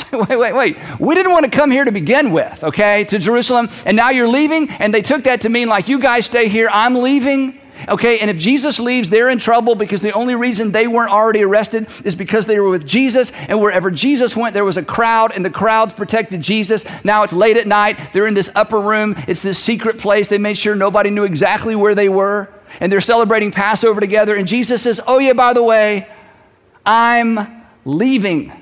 wait, 0.12 0.38
wait, 0.38 0.54
wait. 0.54 0.76
We 0.98 1.14
didn't 1.14 1.32
want 1.32 1.44
to 1.44 1.50
come 1.50 1.70
here 1.70 1.84
to 1.84 1.92
begin 1.92 2.32
with, 2.32 2.64
okay, 2.64 3.04
to 3.04 3.18
Jerusalem, 3.18 3.68
and 3.84 3.96
now 3.96 4.10
you're 4.10 4.28
leaving, 4.28 4.70
and 4.70 4.92
they 4.92 5.02
took 5.02 5.24
that 5.24 5.42
to 5.42 5.48
mean 5.48 5.68
like, 5.68 5.88
you 5.88 5.98
guys 5.98 6.26
stay 6.26 6.48
here, 6.48 6.68
I'm 6.72 6.96
leaving. 6.96 7.58
Okay, 7.88 8.20
and 8.20 8.30
if 8.30 8.38
Jesus 8.38 8.78
leaves, 8.78 9.08
they're 9.08 9.28
in 9.28 9.38
trouble 9.38 9.74
because 9.74 10.00
the 10.00 10.12
only 10.12 10.34
reason 10.34 10.70
they 10.70 10.86
weren't 10.86 11.10
already 11.10 11.42
arrested 11.42 11.88
is 12.04 12.14
because 12.14 12.46
they 12.46 12.60
were 12.60 12.70
with 12.70 12.86
Jesus, 12.86 13.32
and 13.48 13.60
wherever 13.60 13.90
Jesus 13.90 14.36
went, 14.36 14.54
there 14.54 14.64
was 14.64 14.76
a 14.76 14.84
crowd, 14.84 15.32
and 15.34 15.44
the 15.44 15.50
crowds 15.50 15.92
protected 15.92 16.40
Jesus. 16.42 16.84
Now 17.04 17.22
it's 17.22 17.32
late 17.32 17.56
at 17.56 17.66
night, 17.66 18.12
they're 18.12 18.26
in 18.26 18.34
this 18.34 18.50
upper 18.54 18.80
room, 18.80 19.14
it's 19.26 19.42
this 19.42 19.58
secret 19.58 19.98
place. 19.98 20.28
They 20.28 20.38
made 20.38 20.56
sure 20.56 20.76
nobody 20.76 21.10
knew 21.10 21.24
exactly 21.24 21.74
where 21.74 21.94
they 21.94 22.08
were, 22.08 22.48
and 22.80 22.90
they're 22.90 23.00
celebrating 23.00 23.50
Passover 23.50 24.00
together, 24.00 24.36
and 24.36 24.46
Jesus 24.46 24.82
says, 24.82 25.00
Oh, 25.06 25.18
yeah, 25.18 25.32
by 25.32 25.52
the 25.52 25.62
way, 25.62 26.08
I'm 26.86 27.64
leaving. 27.84 28.61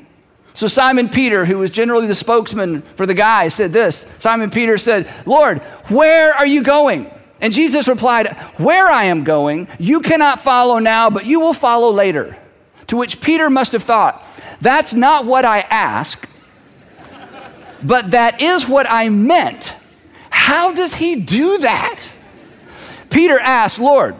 So 0.52 0.66
Simon 0.66 1.08
Peter, 1.08 1.44
who 1.44 1.58
was 1.58 1.70
generally 1.70 2.06
the 2.06 2.14
spokesman 2.14 2.82
for 2.96 3.06
the 3.06 3.14
guys, 3.14 3.54
said 3.54 3.72
this. 3.72 4.06
Simon 4.18 4.50
Peter 4.50 4.76
said, 4.76 5.08
Lord, 5.26 5.58
where 5.88 6.34
are 6.34 6.46
you 6.46 6.62
going? 6.62 7.10
And 7.40 7.52
Jesus 7.52 7.88
replied, 7.88 8.36
Where 8.58 8.88
I 8.88 9.04
am 9.04 9.24
going, 9.24 9.68
you 9.78 10.00
cannot 10.00 10.40
follow 10.40 10.78
now, 10.78 11.08
but 11.10 11.24
you 11.26 11.40
will 11.40 11.54
follow 11.54 11.90
later. 11.90 12.36
To 12.88 12.96
which 12.96 13.20
Peter 13.20 13.48
must 13.48 13.72
have 13.72 13.84
thought, 13.84 14.26
That's 14.60 14.92
not 14.92 15.24
what 15.24 15.44
I 15.44 15.60
asked, 15.60 16.26
but 17.82 18.10
that 18.10 18.42
is 18.42 18.68
what 18.68 18.86
I 18.90 19.08
meant. 19.08 19.74
How 20.28 20.72
does 20.72 20.94
he 20.94 21.16
do 21.16 21.58
that? 21.58 22.08
Peter 23.08 23.38
asked, 23.38 23.78
Lord, 23.78 24.16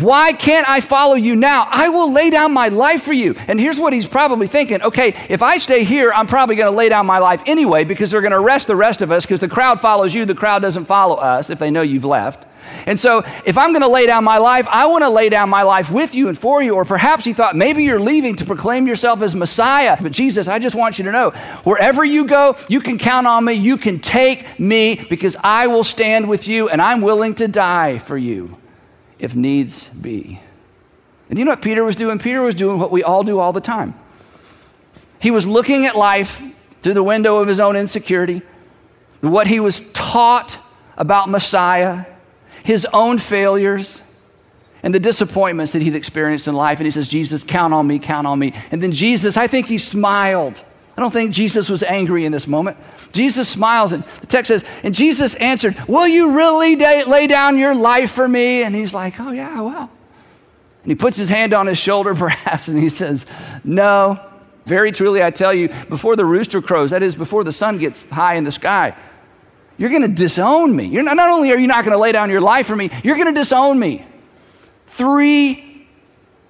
why 0.00 0.32
can't 0.32 0.68
I 0.68 0.80
follow 0.80 1.14
you 1.14 1.36
now? 1.36 1.66
I 1.70 1.88
will 1.88 2.12
lay 2.12 2.30
down 2.30 2.52
my 2.52 2.68
life 2.68 3.02
for 3.02 3.12
you. 3.12 3.34
And 3.48 3.60
here's 3.60 3.78
what 3.78 3.92
he's 3.92 4.06
probably 4.06 4.46
thinking 4.46 4.82
okay, 4.82 5.14
if 5.28 5.42
I 5.42 5.58
stay 5.58 5.84
here, 5.84 6.12
I'm 6.12 6.26
probably 6.26 6.56
going 6.56 6.70
to 6.70 6.76
lay 6.76 6.88
down 6.88 7.06
my 7.06 7.18
life 7.18 7.42
anyway 7.46 7.84
because 7.84 8.10
they're 8.10 8.20
going 8.20 8.32
to 8.32 8.38
arrest 8.38 8.66
the 8.66 8.76
rest 8.76 9.02
of 9.02 9.10
us 9.10 9.24
because 9.24 9.40
the 9.40 9.48
crowd 9.48 9.80
follows 9.80 10.14
you, 10.14 10.24
the 10.24 10.34
crowd 10.34 10.62
doesn't 10.62 10.86
follow 10.86 11.16
us 11.16 11.50
if 11.50 11.58
they 11.58 11.70
know 11.70 11.82
you've 11.82 12.04
left. 12.04 12.46
And 12.86 12.98
so, 12.98 13.22
if 13.44 13.58
I'm 13.58 13.72
going 13.72 13.82
to 13.82 13.88
lay 13.88 14.06
down 14.06 14.24
my 14.24 14.38
life, 14.38 14.66
I 14.70 14.86
want 14.86 15.02
to 15.02 15.10
lay 15.10 15.28
down 15.28 15.50
my 15.50 15.62
life 15.62 15.90
with 15.90 16.14
you 16.14 16.28
and 16.28 16.38
for 16.38 16.62
you. 16.62 16.74
Or 16.74 16.86
perhaps 16.86 17.24
he 17.24 17.34
thought, 17.34 17.54
maybe 17.54 17.84
you're 17.84 18.00
leaving 18.00 18.36
to 18.36 18.46
proclaim 18.46 18.86
yourself 18.86 19.20
as 19.20 19.34
Messiah. 19.34 19.98
But 20.00 20.12
Jesus, 20.12 20.48
I 20.48 20.58
just 20.58 20.74
want 20.74 20.98
you 20.98 21.04
to 21.04 21.12
know 21.12 21.30
wherever 21.64 22.02
you 22.02 22.26
go, 22.26 22.56
you 22.68 22.80
can 22.80 22.96
count 22.96 23.26
on 23.26 23.44
me. 23.44 23.52
You 23.52 23.76
can 23.76 24.00
take 24.00 24.58
me 24.58 25.04
because 25.10 25.36
I 25.44 25.66
will 25.66 25.84
stand 25.84 26.26
with 26.26 26.48
you 26.48 26.70
and 26.70 26.80
I'm 26.80 27.02
willing 27.02 27.34
to 27.36 27.48
die 27.48 27.98
for 27.98 28.16
you 28.16 28.56
if 29.24 29.34
needs 29.34 29.88
be. 29.88 30.40
And 31.30 31.38
you 31.38 31.44
know 31.44 31.52
what 31.52 31.62
Peter 31.62 31.82
was 31.82 31.96
doing? 31.96 32.18
Peter 32.18 32.42
was 32.42 32.54
doing 32.54 32.78
what 32.78 32.90
we 32.90 33.02
all 33.02 33.24
do 33.24 33.38
all 33.38 33.52
the 33.52 33.60
time. 33.60 33.94
He 35.18 35.30
was 35.30 35.46
looking 35.46 35.86
at 35.86 35.96
life 35.96 36.42
through 36.82 36.94
the 36.94 37.02
window 37.02 37.38
of 37.38 37.48
his 37.48 37.58
own 37.58 37.76
insecurity, 37.76 38.42
what 39.22 39.46
he 39.46 39.58
was 39.58 39.90
taught 39.92 40.58
about 40.98 41.30
Messiah, 41.30 42.04
his 42.62 42.86
own 42.92 43.18
failures, 43.18 44.02
and 44.82 44.94
the 44.94 45.00
disappointments 45.00 45.72
that 45.72 45.80
he'd 45.80 45.94
experienced 45.94 46.46
in 46.46 46.54
life. 46.54 46.78
And 46.78 46.84
he 46.84 46.90
says, 46.90 47.08
Jesus, 47.08 47.42
count 47.42 47.72
on 47.72 47.86
me, 47.86 47.98
count 47.98 48.26
on 48.26 48.38
me. 48.38 48.52
And 48.70 48.82
then 48.82 48.92
Jesus, 48.92 49.38
I 49.38 49.46
think 49.46 49.66
he 49.66 49.78
smiled. 49.78 50.62
I 50.96 51.00
don't 51.00 51.10
think 51.10 51.32
Jesus 51.32 51.68
was 51.68 51.82
angry 51.82 52.24
in 52.24 52.30
this 52.30 52.46
moment. 52.46 52.76
Jesus 53.12 53.48
smiles, 53.48 53.92
and 53.92 54.04
the 54.20 54.26
text 54.26 54.48
says, 54.48 54.64
And 54.84 54.94
Jesus 54.94 55.34
answered, 55.36 55.76
Will 55.88 56.06
you 56.06 56.36
really 56.36 56.76
lay 56.76 57.26
down 57.26 57.58
your 57.58 57.74
life 57.74 58.12
for 58.12 58.28
me? 58.28 58.62
And 58.62 58.74
he's 58.74 58.94
like, 58.94 59.18
Oh, 59.18 59.32
yeah, 59.32 59.60
well. 59.60 59.90
And 60.82 60.90
he 60.90 60.94
puts 60.94 61.16
his 61.16 61.28
hand 61.28 61.52
on 61.52 61.66
his 61.66 61.78
shoulder, 61.78 62.14
perhaps, 62.14 62.68
and 62.68 62.78
he 62.78 62.88
says, 62.88 63.26
No. 63.64 64.20
Very 64.66 64.92
truly, 64.92 65.22
I 65.22 65.30
tell 65.30 65.52
you, 65.52 65.68
before 65.90 66.16
the 66.16 66.24
rooster 66.24 66.62
crows, 66.62 66.90
that 66.90 67.02
is, 67.02 67.14
before 67.14 67.44
the 67.44 67.52
sun 67.52 67.76
gets 67.76 68.08
high 68.08 68.36
in 68.36 68.44
the 68.44 68.52
sky, 68.52 68.96
you're 69.76 69.90
going 69.90 70.02
to 70.02 70.08
disown 70.08 70.74
me. 70.74 70.86
You're 70.86 71.02
not, 71.02 71.16
not 71.16 71.28
only 71.28 71.52
are 71.52 71.58
you 71.58 71.66
not 71.66 71.84
going 71.84 71.92
to 71.92 71.98
lay 71.98 72.12
down 72.12 72.30
your 72.30 72.40
life 72.40 72.66
for 72.66 72.76
me, 72.76 72.90
you're 73.02 73.16
going 73.16 73.32
to 73.34 73.38
disown 73.38 73.78
me 73.78 74.06
three 74.86 75.86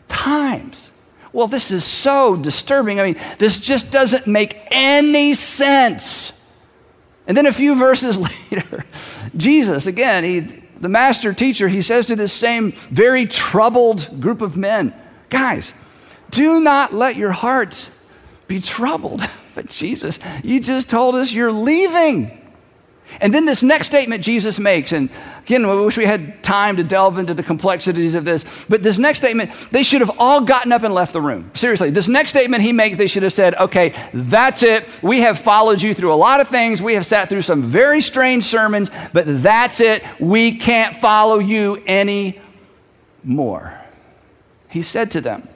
times. 0.07 0.91
Well, 1.35 1.49
this 1.49 1.73
is 1.73 1.85
so 1.85 2.37
disturbing. 2.37 3.01
I 3.01 3.07
mean, 3.07 3.21
this 3.39 3.59
just 3.59 3.91
doesn't 3.91 4.29
make 4.29 4.57
any 4.71 5.35
sense. 5.35 6.33
And 7.27 7.37
then 7.37 7.47
a 7.47 7.53
few 7.53 7.75
verses 7.79 8.17
later, 8.17 8.85
Jesus, 9.37 9.87
again, 9.87 10.23
he, 10.23 10.41
the 10.41 10.89
master 10.89 11.35
teacher, 11.35 11.67
he 11.67 11.83
says 11.83 12.07
to 12.07 12.15
this 12.15 12.33
same 12.33 12.71
very 12.73 13.27
troubled 13.27 14.21
group 14.21 14.43
of 14.43 14.57
men, 14.57 14.95
guys, 15.29 15.75
do 16.31 16.61
not 16.61 16.93
let 16.93 17.17
your 17.17 17.33
hearts 17.33 17.91
be 18.47 18.61
troubled. 18.61 19.21
But 19.55 19.69
Jesus, 19.69 20.19
you 20.43 20.59
just 20.59 20.91
told 20.91 21.15
us 21.15 21.31
you're 21.31 21.53
leaving. 21.53 22.44
And 23.21 23.33
then 23.33 23.47
this 23.47 23.63
next 23.63 23.87
statement 23.87 24.23
Jesus 24.23 24.59
makes, 24.59 24.93
and 24.93 25.11
again, 25.45 25.65
I 25.65 25.75
wish 25.75 25.97
we 25.97 26.07
had 26.07 26.43
time 26.43 26.77
to 26.77 26.85
delve 26.85 27.19
into 27.19 27.35
the 27.35 27.43
complexities 27.43 28.15
of 28.15 28.25
this, 28.25 28.65
but 28.69 28.83
this 28.83 28.99
next 28.99 29.19
statement, 29.21 29.51
they 29.71 29.83
should 29.83 30.01
have 30.01 30.17
all 30.19 30.41
gotten 30.41 30.73
up 30.73 30.83
and 30.83 30.95
left 30.95 31.13
the 31.13 31.21
room. 31.21 31.51
Seriously, 31.55 31.91
this 31.91 32.09
next 32.09 32.31
statement 32.31 32.63
he 32.63 32.73
makes, 32.73 32.97
they 32.97 33.07
should 33.07 33.23
have 33.23 33.33
said, 33.33 33.55
okay, 33.55 33.95
that's 34.13 34.63
it. 34.63 34.85
We 35.03 35.21
have 35.21 35.39
followed 35.39 35.83
you 35.83 35.95
through 35.95 36.13
a 36.13 36.17
lot 36.17 36.41
of 36.41 36.49
things. 36.49 36.83
We 36.83 36.95
have 36.95 37.07
sat 37.07 37.29
through 37.29 37.43
some 37.43 37.63
very 37.63 38.01
strange 38.01 38.45
sermons, 38.45 38.91
but 39.13 39.25
that's 39.43 39.81
it. 39.81 40.03
We 40.19 40.59
can't 40.59 40.97
follow 40.97 41.39
you 41.39 41.83
anymore. 41.87 42.41
He 44.69 44.83
said 44.83 45.11
to 45.13 45.21
them, 45.21 45.49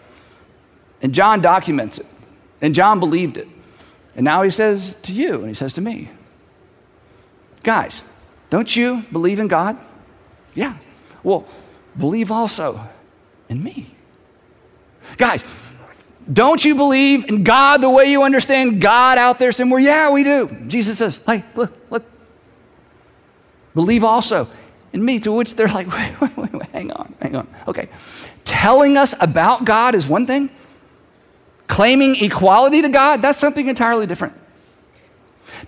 And 1.03 1.15
John 1.15 1.41
documents 1.41 1.99
it. 1.99 2.07
And 2.61 2.75
John 2.75 3.01
believed 3.01 3.37
it. 3.37 3.49
And 4.17 4.25
now 4.25 4.43
he 4.43 4.51
says 4.51 4.97
to 5.03 5.13
you, 5.13 5.35
and 5.35 5.49
he 5.49 5.55
says 5.55 5.73
to 5.75 5.81
me, 5.81 6.09
guys, 7.63 8.05
don't 8.51 8.75
you 8.75 9.05
believe 9.13 9.41
in 9.41 9.49
God? 9.49 9.79
Yeah. 10.55 10.77
Well, 11.23 11.47
believe 11.97 12.31
also 12.31 12.81
in 13.49 13.63
me. 13.63 13.95
Guys, 15.17 15.45
don't 16.31 16.65
you 16.65 16.75
believe 16.75 17.27
in 17.27 17.43
God 17.43 17.81
the 17.81 17.91
way 17.91 18.11
you 18.11 18.23
understand 18.23 18.81
God 18.81 19.19
out 19.19 19.39
there 19.39 19.53
somewhere? 19.53 19.81
Yeah, 19.81 20.11
we 20.11 20.25
do. 20.25 20.49
Jesus 20.67 20.99
says, 20.99 21.21
hey, 21.27 21.45
look, 21.55 21.73
look. 21.91 22.05
Believe 23.75 24.05
also 24.05 24.49
in 24.93 25.05
me, 25.05 25.19
to 25.21 25.33
which 25.33 25.55
they're 25.55 25.69
like, 25.69 25.87
wait, 25.93 26.21
wait, 26.21 26.37
wait, 26.37 26.53
wait, 26.53 26.71
hang 26.71 26.93
on, 26.93 27.15
hang 27.21 27.37
on. 27.37 27.49
Okay. 27.67 27.89
Telling 28.45 28.97
us 28.97 29.15
about 29.21 29.65
God 29.65 29.95
is 29.95 30.07
one 30.07 30.27
thing, 30.27 30.51
claiming 31.67 32.17
equality 32.17 32.83
to 32.83 32.89
God, 32.89 33.23
that's 33.23 33.39
something 33.39 33.69
entirely 33.69 34.07
different 34.07 34.35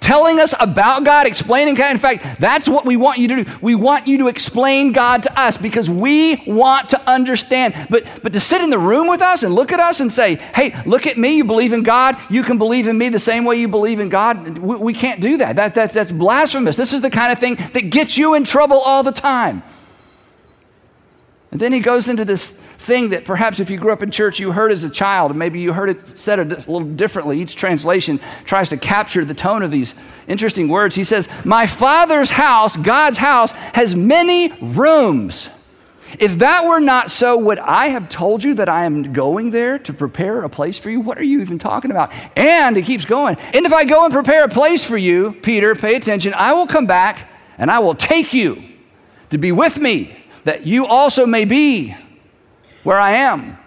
telling 0.01 0.41
us 0.41 0.55
about 0.59 1.05
God, 1.05 1.27
explaining 1.27 1.75
God. 1.75 1.93
In 1.93 1.99
fact, 1.99 2.41
that's 2.41 2.69
what 2.69 2.85
we 2.85 2.97
want 2.97 3.19
you 3.19 3.29
to 3.29 3.45
do. 3.45 3.51
We 3.61 3.75
want 3.75 4.07
you 4.07 4.19
to 4.19 4.29
explain 4.29 4.93
God 4.93 5.23
to 5.25 5.41
us 5.41 5.57
because 5.57 5.89
we 5.89 6.43
want 6.47 6.91
to 6.91 7.11
understand. 7.11 7.75
But, 7.91 8.05
but 8.23 8.33
to 8.33 8.41
sit 8.41 8.63
in 8.63 8.71
the 8.71 8.79
room 8.79 9.09
with 9.09 9.23
us 9.23 9.43
and 9.43 9.55
look 9.55 9.73
at 9.73 9.81
us 9.81 10.01
and 10.01 10.11
say, 10.11 10.37
hey, 10.55 10.75
look 10.87 11.07
at 11.07 11.19
me, 11.19 11.37
you 11.37 11.45
believe 11.45 11.73
in 11.73 11.83
God, 11.83 12.17
you 12.31 12.43
can 12.43 12.59
believe 12.59 12.89
in 12.89 12.97
me 12.97 13.09
the 13.09 13.19
same 13.19 13.45
way 13.45 13.57
you 13.57 13.69
believe 13.69 14.01
in 14.01 14.09
God, 14.09 14.59
we, 14.59 14.77
we 14.77 14.95
can't 14.95 15.21
do 15.21 15.37
that. 15.39 15.57
that, 15.57 15.75
that. 15.75 15.93
That's 15.93 16.13
blasphemous. 16.13 16.77
This 16.77 16.93
is 16.93 17.01
the 17.01 17.11
kind 17.11 17.33
of 17.33 17.39
thing 17.39 17.57
that 17.73 17.91
gets 17.91 18.17
you 18.17 18.35
in 18.35 18.45
trouble 18.45 18.79
all 18.79 19.03
the 19.03 19.13
time. 19.13 19.63
And 21.51 21.61
then 21.61 21.73
he 21.73 21.81
goes 21.81 22.09
into 22.09 22.25
this 22.25 22.57
thing 22.81 23.11
that 23.11 23.27
perhaps 23.27 23.61
if 23.61 23.69
you 23.69 23.79
grew 23.79 23.93
up 23.93 24.03
in 24.03 24.11
church, 24.11 24.41
you 24.41 24.53
heard 24.53 24.73
as 24.73 24.85
a 24.85 24.91
child, 24.91 25.37
maybe 25.37 25.61
you 25.61 25.75
heard 25.75 25.91
it 25.91 26.19
said 26.19 26.39
a 26.39 26.45
little 26.45 26.81
differently. 26.81 27.39
Each 27.39 27.55
translation 27.55 28.19
tries 28.47 28.71
to 28.71 28.79
capture 28.79 29.23
the 29.23 29.35
tone 29.35 29.63
of 29.63 29.71
these 29.71 29.95
interesting 30.27 30.69
words. 30.69 30.95
He 30.95 31.05
says, 31.05 31.29
My 31.45 31.67
Father's 31.67 32.31
house, 32.31 32.77
God's 32.77 33.19
house, 33.19 33.53
has 33.53 33.95
many 33.95 34.53
rooms. 34.63 35.51
If 36.19 36.39
that 36.39 36.65
were 36.65 36.81
not 36.81 37.11
so, 37.11 37.39
would 37.39 37.59
I 37.59 37.89
have 37.89 38.09
told 38.09 38.43
you 38.43 38.55
that 38.55 38.69
I 38.69 38.85
am 38.85 39.13
going 39.13 39.51
there 39.51 39.79
to 39.81 39.93
prepare 39.93 40.43
a 40.43 40.49
place 40.49 40.79
for 40.79 40.91
you? 40.91 41.01
What 41.01 41.19
are 41.19 41.25
you 41.25 41.41
even 41.43 41.59
talking 41.59 41.91
about? 41.91 42.13
And 42.35 42.77
he 42.77 42.83
keeps 42.83 43.05
going. 43.05 43.37
And 43.53 43.67
if 43.67 43.75
I 43.75 43.85
go 43.85 44.05
and 44.05 44.13
prepare 44.13 44.45
a 44.45 44.49
place 44.49 44.83
for 44.83 44.97
you, 44.97 45.35
Peter, 45.43 45.75
pay 45.75 45.97
attention, 45.97 46.33
I 46.35 46.55
will 46.55 46.67
come 46.67 46.87
back 46.87 47.29
and 47.59 47.71
I 47.71 47.79
will 47.81 47.95
take 47.95 48.33
you 48.33 48.65
to 49.29 49.39
be 49.39 49.53
with 49.53 49.79
me, 49.79 50.17
that 50.45 50.67
you 50.67 50.87
also 50.87 51.27
may 51.27 51.45
be 51.45 51.95
where 52.83 52.99
I 52.99 53.13
am. 53.13 53.59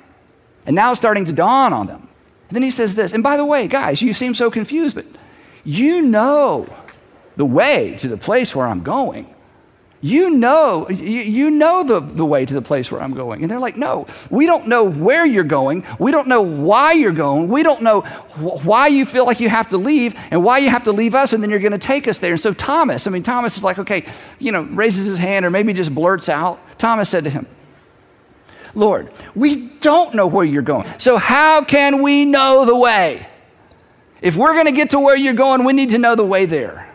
And 0.65 0.75
now 0.75 0.91
it's 0.91 0.99
starting 0.99 1.25
to 1.25 1.33
dawn 1.33 1.73
on 1.73 1.87
them. 1.87 2.07
And 2.49 2.55
then 2.55 2.63
he 2.63 2.71
says 2.71 2.95
this, 2.95 3.13
and 3.13 3.23
by 3.23 3.37
the 3.37 3.45
way, 3.45 3.67
guys, 3.67 4.01
you 4.01 4.13
seem 4.13 4.33
so 4.33 4.51
confused, 4.51 4.95
but 4.95 5.05
you 5.63 6.01
know 6.01 6.67
the 7.35 7.45
way 7.45 7.97
to 7.99 8.07
the 8.07 8.17
place 8.17 8.55
where 8.55 8.67
I'm 8.67 8.83
going. 8.83 9.33
You 10.01 10.31
know, 10.31 10.89
you, 10.89 11.49
know 11.49 11.81
the, 11.83 12.01
the 12.01 12.25
way 12.25 12.45
to 12.45 12.53
the 12.53 12.61
place 12.61 12.91
where 12.91 13.01
I'm 13.01 13.13
going. 13.13 13.41
And 13.41 13.49
they're 13.49 13.57
like, 13.57 13.77
no, 13.77 14.05
we 14.29 14.45
don't 14.45 14.67
know 14.67 14.83
where 14.83 15.25
you're 15.25 15.45
going. 15.45 15.85
We 15.97 16.11
don't 16.11 16.27
know 16.27 16.41
why 16.41 16.91
you're 16.91 17.13
going. 17.13 17.47
We 17.47 17.63
don't 17.63 17.81
know 17.81 18.01
wh- 18.01 18.65
why 18.65 18.87
you 18.87 19.05
feel 19.05 19.25
like 19.25 19.39
you 19.39 19.47
have 19.47 19.69
to 19.69 19.77
leave 19.77 20.13
and 20.29 20.43
why 20.43 20.57
you 20.57 20.69
have 20.69 20.83
to 20.83 20.91
leave 20.91 21.15
us 21.15 21.31
and 21.31 21.41
then 21.41 21.49
you're 21.49 21.59
going 21.59 21.71
to 21.71 21.77
take 21.77 22.09
us 22.09 22.19
there. 22.19 22.33
And 22.33 22.39
so 22.39 22.53
Thomas, 22.53 23.07
I 23.07 23.11
mean, 23.11 23.23
Thomas 23.23 23.55
is 23.55 23.63
like, 23.63 23.79
okay, 23.79 24.03
you 24.39 24.51
know, 24.51 24.63
raises 24.63 25.05
his 25.05 25.19
hand 25.19 25.45
or 25.45 25.49
maybe 25.49 25.71
just 25.71 25.95
blurts 25.95 26.27
out. 26.27 26.59
Thomas 26.77 27.09
said 27.09 27.23
to 27.23 27.29
him, 27.29 27.47
Lord, 28.75 29.11
we 29.35 29.67
don't 29.79 30.15
know 30.15 30.27
where 30.27 30.45
you're 30.45 30.61
going. 30.61 30.87
So, 30.97 31.17
how 31.17 31.63
can 31.63 32.01
we 32.01 32.25
know 32.25 32.65
the 32.65 32.75
way? 32.75 33.27
If 34.21 34.35
we're 34.35 34.53
going 34.53 34.65
to 34.65 34.71
get 34.71 34.91
to 34.91 34.99
where 34.99 35.15
you're 35.15 35.33
going, 35.33 35.63
we 35.63 35.73
need 35.73 35.91
to 35.91 35.97
know 35.97 36.15
the 36.15 36.25
way 36.25 36.45
there. 36.45 36.89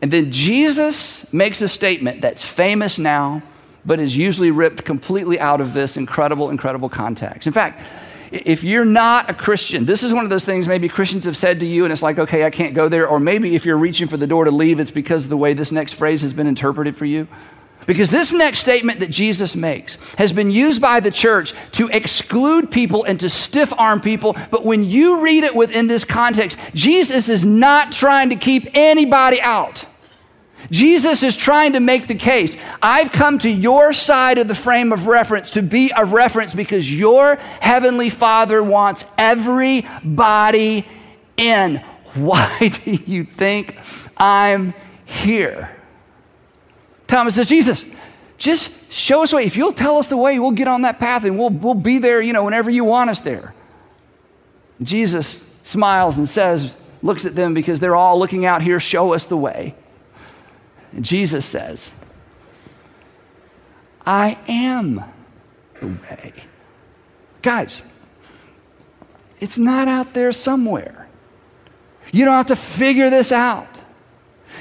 And 0.00 0.12
then 0.12 0.30
Jesus 0.30 1.32
makes 1.32 1.62
a 1.62 1.68
statement 1.68 2.20
that's 2.20 2.44
famous 2.44 2.98
now, 2.98 3.42
but 3.84 3.98
is 3.98 4.16
usually 4.16 4.50
ripped 4.50 4.84
completely 4.84 5.40
out 5.40 5.60
of 5.60 5.72
this 5.72 5.96
incredible, 5.96 6.50
incredible 6.50 6.88
context. 6.88 7.46
In 7.46 7.52
fact, 7.52 7.82
if 8.30 8.64
you're 8.64 8.84
not 8.84 9.30
a 9.30 9.34
Christian, 9.34 9.84
this 9.84 10.02
is 10.02 10.12
one 10.12 10.24
of 10.24 10.30
those 10.30 10.44
things 10.44 10.68
maybe 10.68 10.88
Christians 10.88 11.24
have 11.24 11.36
said 11.36 11.60
to 11.60 11.66
you, 11.66 11.84
and 11.84 11.92
it's 11.92 12.02
like, 12.02 12.18
okay, 12.18 12.44
I 12.44 12.50
can't 12.50 12.74
go 12.74 12.88
there. 12.88 13.06
Or 13.06 13.18
maybe 13.20 13.54
if 13.54 13.64
you're 13.64 13.76
reaching 13.76 14.08
for 14.08 14.16
the 14.16 14.26
door 14.26 14.44
to 14.44 14.50
leave, 14.50 14.80
it's 14.80 14.90
because 14.90 15.24
of 15.24 15.30
the 15.30 15.36
way 15.36 15.54
this 15.54 15.72
next 15.72 15.94
phrase 15.94 16.22
has 16.22 16.32
been 16.32 16.46
interpreted 16.46 16.96
for 16.96 17.04
you. 17.04 17.28
Because 17.86 18.10
this 18.10 18.32
next 18.32 18.58
statement 18.58 19.00
that 19.00 19.10
Jesus 19.10 19.54
makes 19.54 19.96
has 20.14 20.32
been 20.32 20.50
used 20.50 20.82
by 20.82 21.00
the 21.00 21.10
church 21.10 21.54
to 21.72 21.88
exclude 21.88 22.70
people 22.70 23.04
and 23.04 23.18
to 23.20 23.30
stiff 23.30 23.72
arm 23.78 24.00
people. 24.00 24.36
But 24.50 24.64
when 24.64 24.84
you 24.84 25.22
read 25.22 25.44
it 25.44 25.54
within 25.54 25.86
this 25.86 26.04
context, 26.04 26.58
Jesus 26.74 27.28
is 27.28 27.44
not 27.44 27.92
trying 27.92 28.30
to 28.30 28.36
keep 28.36 28.68
anybody 28.74 29.40
out. 29.40 29.86
Jesus 30.70 31.22
is 31.22 31.36
trying 31.36 31.74
to 31.74 31.80
make 31.80 32.08
the 32.08 32.14
case 32.14 32.56
I've 32.82 33.12
come 33.12 33.38
to 33.40 33.50
your 33.50 33.92
side 33.92 34.38
of 34.38 34.48
the 34.48 34.54
frame 34.54 34.92
of 34.92 35.06
reference 35.06 35.50
to 35.50 35.62
be 35.62 35.92
a 35.94 36.04
reference 36.04 36.54
because 36.54 36.92
your 36.92 37.36
heavenly 37.60 38.10
Father 38.10 38.62
wants 38.62 39.04
everybody 39.16 40.86
in. 41.36 41.76
Why 42.14 42.70
do 42.84 42.92
you 43.06 43.24
think 43.24 43.76
I'm 44.16 44.74
here? 45.04 45.75
Thomas 47.06 47.36
says, 47.36 47.48
Jesus, 47.48 47.84
just 48.38 48.92
show 48.92 49.22
us 49.22 49.30
the 49.30 49.36
way. 49.36 49.44
If 49.44 49.56
you'll 49.56 49.72
tell 49.72 49.98
us 49.98 50.08
the 50.08 50.16
way, 50.16 50.38
we'll 50.38 50.50
get 50.50 50.68
on 50.68 50.82
that 50.82 50.98
path 50.98 51.24
and 51.24 51.38
we'll, 51.38 51.50
we'll 51.50 51.74
be 51.74 51.98
there, 51.98 52.20
you 52.20 52.32
know, 52.32 52.44
whenever 52.44 52.70
you 52.70 52.84
want 52.84 53.10
us 53.10 53.20
there. 53.20 53.54
Jesus 54.82 55.48
smiles 55.62 56.18
and 56.18 56.28
says, 56.28 56.76
looks 57.02 57.24
at 57.24 57.34
them 57.34 57.54
because 57.54 57.80
they're 57.80 57.96
all 57.96 58.18
looking 58.18 58.44
out 58.44 58.62
here, 58.62 58.80
show 58.80 59.12
us 59.12 59.26
the 59.26 59.36
way. 59.36 59.74
And 60.92 61.04
Jesus 61.04 61.46
says, 61.46 61.90
I 64.04 64.38
am 64.48 65.02
the 65.80 65.86
way. 65.86 66.32
Guys, 67.42 67.82
it's 69.40 69.58
not 69.58 69.88
out 69.88 70.14
there 70.14 70.32
somewhere. 70.32 71.08
You 72.12 72.24
don't 72.24 72.34
have 72.34 72.46
to 72.46 72.56
figure 72.56 73.10
this 73.10 73.32
out. 73.32 73.66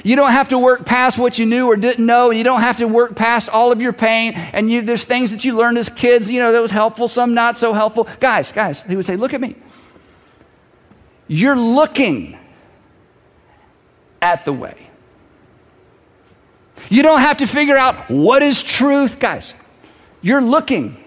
You 0.03 0.15
don't 0.15 0.31
have 0.31 0.49
to 0.49 0.60
work 0.60 0.86
past 0.86 1.17
what 1.17 1.39
you 1.39 1.45
knew 1.45 1.67
or 1.67 1.75
didn't 1.75 2.05
know, 2.05 2.29
and 2.29 2.38
you 2.38 2.43
don't 2.43 2.62
have 2.62 2.77
to 2.77 2.88
work 2.88 3.15
past 3.15 3.49
all 3.49 3.71
of 3.71 3.81
your 3.81 3.93
pain. 3.93 4.34
And 4.34 4.71
you, 4.71 4.81
there's 4.81 5.03
things 5.03 5.31
that 5.31 5.45
you 5.45 5.55
learned 5.55 5.77
as 5.77 5.89
kids, 5.89 6.29
you 6.29 6.39
know, 6.39 6.51
that 6.51 6.62
was 6.62 6.71
helpful, 6.71 7.08
some 7.08 7.34
not 7.34 7.58
so 7.58 7.73
helpful. 7.73 8.08
Guys, 8.19 8.51
guys, 8.51 8.81
he 8.84 8.95
would 8.95 9.05
say, 9.05 9.15
Look 9.15 9.34
at 9.34 9.41
me. 9.41 9.55
You're 11.27 11.55
looking 11.55 12.38
at 14.21 14.45
the 14.45 14.53
way. 14.53 14.77
You 16.89 17.03
don't 17.03 17.21
have 17.21 17.38
to 17.38 17.47
figure 17.47 17.77
out 17.77 18.10
what 18.10 18.43
is 18.43 18.62
truth, 18.62 19.19
guys. 19.19 19.55
You're 20.21 20.41
looking 20.41 20.97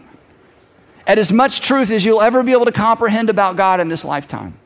at 1.07 1.19
as 1.19 1.33
much 1.33 1.61
truth 1.61 1.91
as 1.91 2.05
you'll 2.05 2.23
ever 2.23 2.43
be 2.43 2.53
able 2.53 2.67
to 2.67 2.73
comprehend 2.73 3.31
about 3.31 3.57
God 3.57 3.81
in 3.81 3.89
this 3.89 4.05
lifetime. 4.05 4.59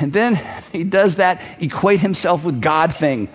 And 0.00 0.12
then 0.12 0.40
he 0.72 0.84
does 0.84 1.16
that 1.16 1.42
equate 1.60 2.00
himself 2.00 2.44
with 2.44 2.60
God 2.60 2.94
thing. 2.94 3.28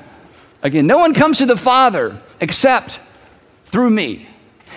Again, 0.61 0.87
no 0.87 0.97
one 0.97 1.13
comes 1.13 1.39
to 1.39 1.45
the 1.45 1.57
Father 1.57 2.21
except 2.39 2.99
through 3.65 3.89
me. 3.89 4.27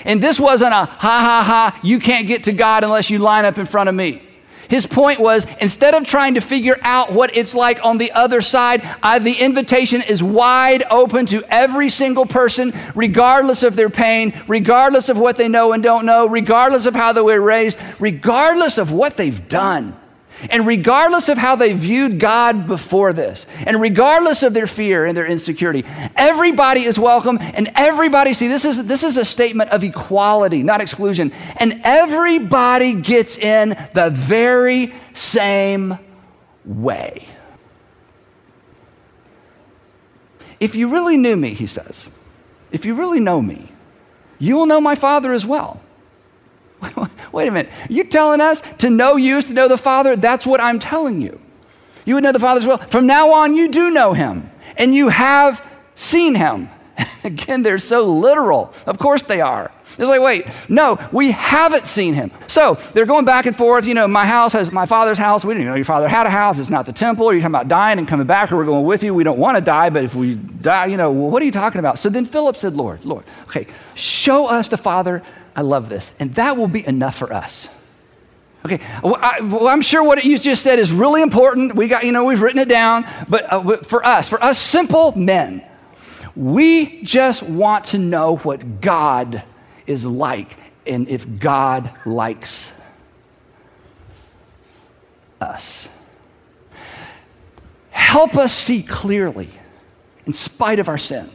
And 0.05 0.23
this 0.23 0.39
wasn't 0.39 0.73
a 0.73 0.85
ha 0.85 0.87
ha 0.89 1.43
ha, 1.45 1.81
you 1.83 1.99
can't 1.99 2.27
get 2.27 2.45
to 2.45 2.53
God 2.53 2.85
unless 2.85 3.09
you 3.11 3.19
line 3.19 3.45
up 3.45 3.59
in 3.59 3.67
front 3.67 3.89
of 3.89 3.95
me. 3.95 4.23
His 4.69 4.85
point 4.85 5.21
was 5.21 5.47
instead 5.61 5.95
of 5.95 6.05
trying 6.05 6.35
to 6.35 6.41
figure 6.41 6.77
out 6.83 7.13
what 7.13 7.37
it's 7.37 7.55
like 7.55 7.85
on 7.85 7.99
the 7.99 8.13
other 8.13 8.41
side, 8.41 8.83
I, 9.03 9.19
the 9.19 9.33
invitation 9.33 10.03
is 10.03 10.23
wide 10.23 10.83
open 10.91 11.27
to 11.27 11.45
every 11.49 11.89
single 11.89 12.27
person, 12.27 12.73
regardless 12.95 13.63
of 13.63 13.77
their 13.77 13.91
pain, 13.91 14.35
regardless 14.49 15.09
of 15.09 15.19
what 15.19 15.37
they 15.37 15.49
know 15.49 15.73
and 15.73 15.83
don't 15.83 16.05
know, 16.05 16.27
regardless 16.27 16.87
of 16.87 16.95
how 16.97 17.13
they 17.13 17.21
were 17.21 17.41
raised, 17.41 17.79
regardless 18.01 18.79
of 18.79 18.91
what 18.91 19.17
they've 19.17 19.47
done. 19.49 19.97
And 20.51 20.67
regardless 20.67 21.29
of 21.29 21.39
how 21.39 21.57
they 21.57 21.73
viewed 21.73 22.21
God 22.21 22.67
before 22.67 23.13
this, 23.13 23.47
and 23.67 23.81
regardless 23.81 24.43
of 24.43 24.55
their 24.55 24.67
fear 24.67 25.07
and 25.07 25.17
their 25.17 25.27
insecurity, 25.27 25.85
everybody 26.15 26.83
is 26.83 26.99
welcome, 26.99 27.39
and 27.41 27.71
everybody, 27.75 28.35
see, 28.35 28.49
this 28.49 28.65
is, 28.65 28.87
this 28.87 29.03
is 29.03 29.17
a 29.17 29.25
statement 29.25 29.71
of 29.71 29.83
equality, 29.83 30.63
not 30.63 30.81
exclusion. 30.81 31.33
And 31.59 31.81
everybody 31.85 32.95
gets 32.95 33.39
in 33.39 33.71
the 33.95 34.11
very 34.11 34.93
same 35.15 35.99
way. 36.65 37.27
If 40.61 40.75
you 40.75 40.89
really 40.89 41.17
knew 41.17 41.37
me, 41.37 41.55
he 41.55 41.67
says, 41.67 42.09
if 42.73 42.85
you 42.85 42.95
really 42.95 43.21
know 43.21 43.41
me, 43.41 43.71
you 44.39 44.57
will 44.57 44.67
know 44.67 44.81
my 44.81 44.95
Father 44.95 45.33
as 45.33 45.47
well. 45.47 45.81
Wait 47.33 47.49
a 47.49 47.51
minute. 47.51 47.73
You 47.89 48.05
telling 48.05 48.41
us 48.41 48.61
to 48.79 48.91
know 48.91 49.17
you 49.17 49.39
is 49.39 49.47
to 49.47 49.55
know 49.55 49.69
the 49.69 49.79
Father? 49.79 50.17
That's 50.17 50.47
what 50.47 50.61
I'm 50.61 50.79
telling 50.79 51.21
you. 51.21 51.41
You 52.05 52.15
would 52.15 52.25
know 52.25 52.33
the 52.33 52.39
Father 52.39 52.59
as 52.59 52.67
well. 52.67 52.79
From 52.79 53.07
now 53.07 53.33
on, 53.33 53.55
you 53.55 53.69
do 53.69 53.91
know 53.91 54.13
him, 54.13 54.51
and 54.77 54.95
you 54.95 55.09
have 55.09 55.65
seen 55.95 56.35
him. 56.35 56.69
Again, 57.25 57.63
they're 57.63 57.79
so 57.79 58.05
literal. 58.05 58.73
Of 58.87 58.99
course 58.99 59.23
they 59.23 59.41
are. 59.41 59.73
It's 59.99 60.09
like, 60.09 60.21
wait, 60.21 60.47
no, 60.69 60.99
we 61.11 61.31
haven't 61.31 61.87
seen 61.87 62.13
him. 62.13 62.31
So 62.49 62.75
they're 62.93 63.07
going 63.07 63.25
back 63.25 63.47
and 63.47 63.57
forth. 63.57 63.87
You 63.87 63.95
know, 63.95 64.07
my 64.07 64.27
house 64.27 64.53
has 64.53 64.71
my 64.71 64.85
father's 64.85 65.17
house. 65.17 65.43
We 65.43 65.55
didn't 65.55 65.69
know 65.69 65.75
your 65.75 65.87
father 65.87 66.07
had 66.07 66.27
a 66.27 66.31
house. 66.31 66.59
It's 66.59 66.69
not 66.69 66.85
the 66.85 66.93
temple. 66.93 67.33
You're 67.33 67.41
talking 67.41 67.55
about 67.55 67.69
dying 67.69 67.99
and 67.99 68.07
coming 68.07 68.27
back, 68.27 68.53
or 68.53 68.57
we're 68.57 68.67
going 68.67 68.85
with 68.85 69.03
you. 69.03 69.15
We 69.15 69.25
don't 69.25 69.39
want 69.39 69.57
to 69.57 69.65
die, 69.65 69.89
but 69.89 70.05
if 70.05 70.15
we 70.15 70.35
die, 70.35 70.87
you 70.87 70.99
know, 70.99 71.11
what 71.11 71.43
are 71.43 71.47
you 71.47 71.53
talking 71.53 71.79
about? 71.79 71.99
So 71.99 72.11
then 72.11 72.27
Philip 72.27 72.57
said, 72.57 72.77
Lord, 72.77 73.07
Lord, 73.07 73.25
okay, 73.45 73.67
show 73.95 74.47
us 74.47 74.69
the 74.69 74.77
Father. 74.77 75.23
I 75.57 75.63
love 75.63 75.89
this. 75.89 76.13
And 76.21 76.35
that 76.35 76.57
will 76.57 76.69
be 76.69 76.87
enough 76.87 77.17
for 77.17 77.33
us. 77.33 77.69
Okay, 78.65 78.81
well, 79.03 79.17
I, 79.17 79.39
am 79.73 79.81
sure 79.81 80.03
what 80.03 80.23
you 80.25 80.39
just 80.39 80.63
said 80.63 80.79
is 80.79 80.93
really 80.93 81.23
important. 81.23 81.75
We 81.75 81.89
got, 81.89 82.05
you 82.05 82.13
know, 82.13 82.25
we've 82.25 82.43
written 82.43 82.61
it 82.61 82.69
down. 82.69 83.07
But 83.29 83.51
uh, 83.51 83.77
for 83.79 84.05
us, 84.05 84.29
for 84.29 84.43
us 84.43 84.59
simple 84.59 85.17
men, 85.17 85.65
we 86.35 87.03
just 87.03 87.43
want 87.43 87.87
to 87.87 87.99
know 87.99 88.37
what 88.37 88.81
God 88.81 89.43
is 89.87 90.05
like 90.05 90.59
and 90.87 91.09
if 91.09 91.39
God 91.39 91.91
likes 92.05 92.79
us. 95.41 95.89
Help 97.91 98.37
us 98.37 98.53
see 98.53 98.83
clearly 98.83 99.49
in 100.27 100.33
spite 100.33 100.81
of 100.81 100.89
our 100.89 100.99
sin. 100.99 101.31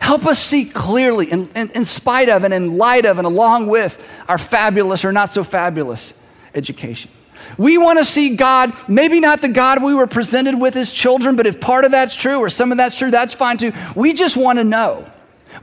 Help 0.00 0.26
us 0.26 0.38
see 0.38 0.64
clearly 0.64 1.30
in, 1.30 1.48
in, 1.54 1.70
in, 1.70 1.84
spite 1.84 2.28
of 2.28 2.44
and 2.44 2.52
in 2.52 2.76
light 2.76 3.06
of 3.06 3.18
and 3.18 3.26
along 3.26 3.66
with 3.66 4.04
our 4.28 4.38
fabulous 4.38 5.04
or 5.04 5.12
not 5.12 5.32
so 5.32 5.44
fabulous 5.44 6.12
education. 6.54 7.10
We 7.58 7.78
want 7.78 7.98
to 7.98 8.04
see 8.04 8.36
God, 8.36 8.72
maybe 8.88 9.20
not 9.20 9.40
the 9.40 9.48
God 9.48 9.82
we 9.82 9.94
were 9.94 10.06
presented 10.06 10.58
with 10.58 10.76
as 10.76 10.92
children, 10.92 11.36
but 11.36 11.46
if 11.46 11.60
part 11.60 11.84
of 11.84 11.90
that's 11.90 12.14
true 12.14 12.38
or 12.38 12.48
some 12.48 12.72
of 12.72 12.78
that's 12.78 12.98
true, 12.98 13.10
that's 13.10 13.34
fine 13.34 13.56
too. 13.56 13.72
We 13.94 14.14
just 14.14 14.36
want 14.36 14.58
to 14.58 14.64
know. 14.64 15.10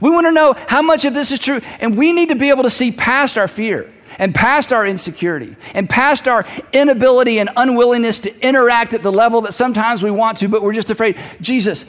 We 0.00 0.10
want 0.10 0.26
to 0.26 0.32
know 0.32 0.54
how 0.68 0.82
much 0.82 1.04
of 1.04 1.14
this 1.14 1.30
is 1.30 1.38
true, 1.38 1.60
and 1.80 1.96
we 1.96 2.12
need 2.12 2.30
to 2.30 2.34
be 2.34 2.50
able 2.50 2.64
to 2.64 2.70
see 2.70 2.90
past 2.90 3.38
our 3.38 3.48
fear 3.48 3.92
and 4.18 4.34
past 4.34 4.72
our 4.72 4.86
insecurity 4.86 5.56
and 5.74 5.88
past 5.88 6.28
our 6.28 6.46
inability 6.72 7.38
and 7.38 7.50
unwillingness 7.56 8.20
to 8.20 8.46
interact 8.46 8.94
at 8.94 9.02
the 9.02 9.12
level 9.12 9.42
that 9.42 9.54
sometimes 9.54 10.02
we 10.02 10.10
want 10.10 10.38
to, 10.38 10.48
but 10.48 10.62
we're 10.62 10.72
just 10.72 10.90
afraid. 10.90 11.16
Jesus, 11.40 11.86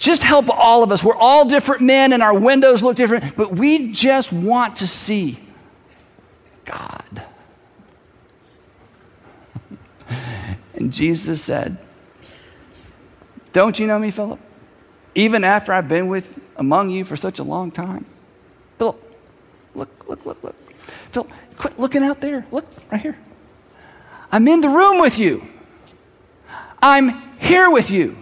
just 0.00 0.22
help 0.22 0.48
all 0.48 0.82
of 0.82 0.90
us. 0.90 1.04
We're 1.04 1.14
all 1.14 1.44
different 1.44 1.82
men 1.82 2.14
and 2.14 2.22
our 2.22 2.36
windows 2.36 2.82
look 2.82 2.96
different, 2.96 3.36
but 3.36 3.52
we 3.52 3.92
just 3.92 4.32
want 4.32 4.76
to 4.76 4.86
see 4.86 5.38
God. 6.64 7.22
and 10.74 10.90
Jesus 10.90 11.44
said, 11.44 11.76
Don't 13.52 13.78
you 13.78 13.86
know 13.86 13.98
me, 13.98 14.10
Philip? 14.10 14.40
Even 15.14 15.44
after 15.44 15.70
I've 15.70 15.88
been 15.88 16.08
with 16.08 16.40
among 16.56 16.88
you 16.88 17.04
for 17.04 17.16
such 17.16 17.38
a 17.38 17.42
long 17.42 17.70
time. 17.70 18.06
Philip, 18.78 18.98
look, 19.74 20.08
look, 20.08 20.24
look, 20.24 20.42
look. 20.42 20.56
Philip, 21.12 21.30
quit 21.58 21.78
looking 21.78 22.02
out 22.02 22.22
there. 22.22 22.46
Look, 22.50 22.66
right 22.90 23.02
here. 23.02 23.18
I'm 24.32 24.48
in 24.48 24.62
the 24.62 24.70
room 24.70 25.02
with 25.02 25.18
you. 25.18 25.46
I'm 26.80 27.36
here 27.38 27.70
with 27.70 27.90
you. 27.90 28.16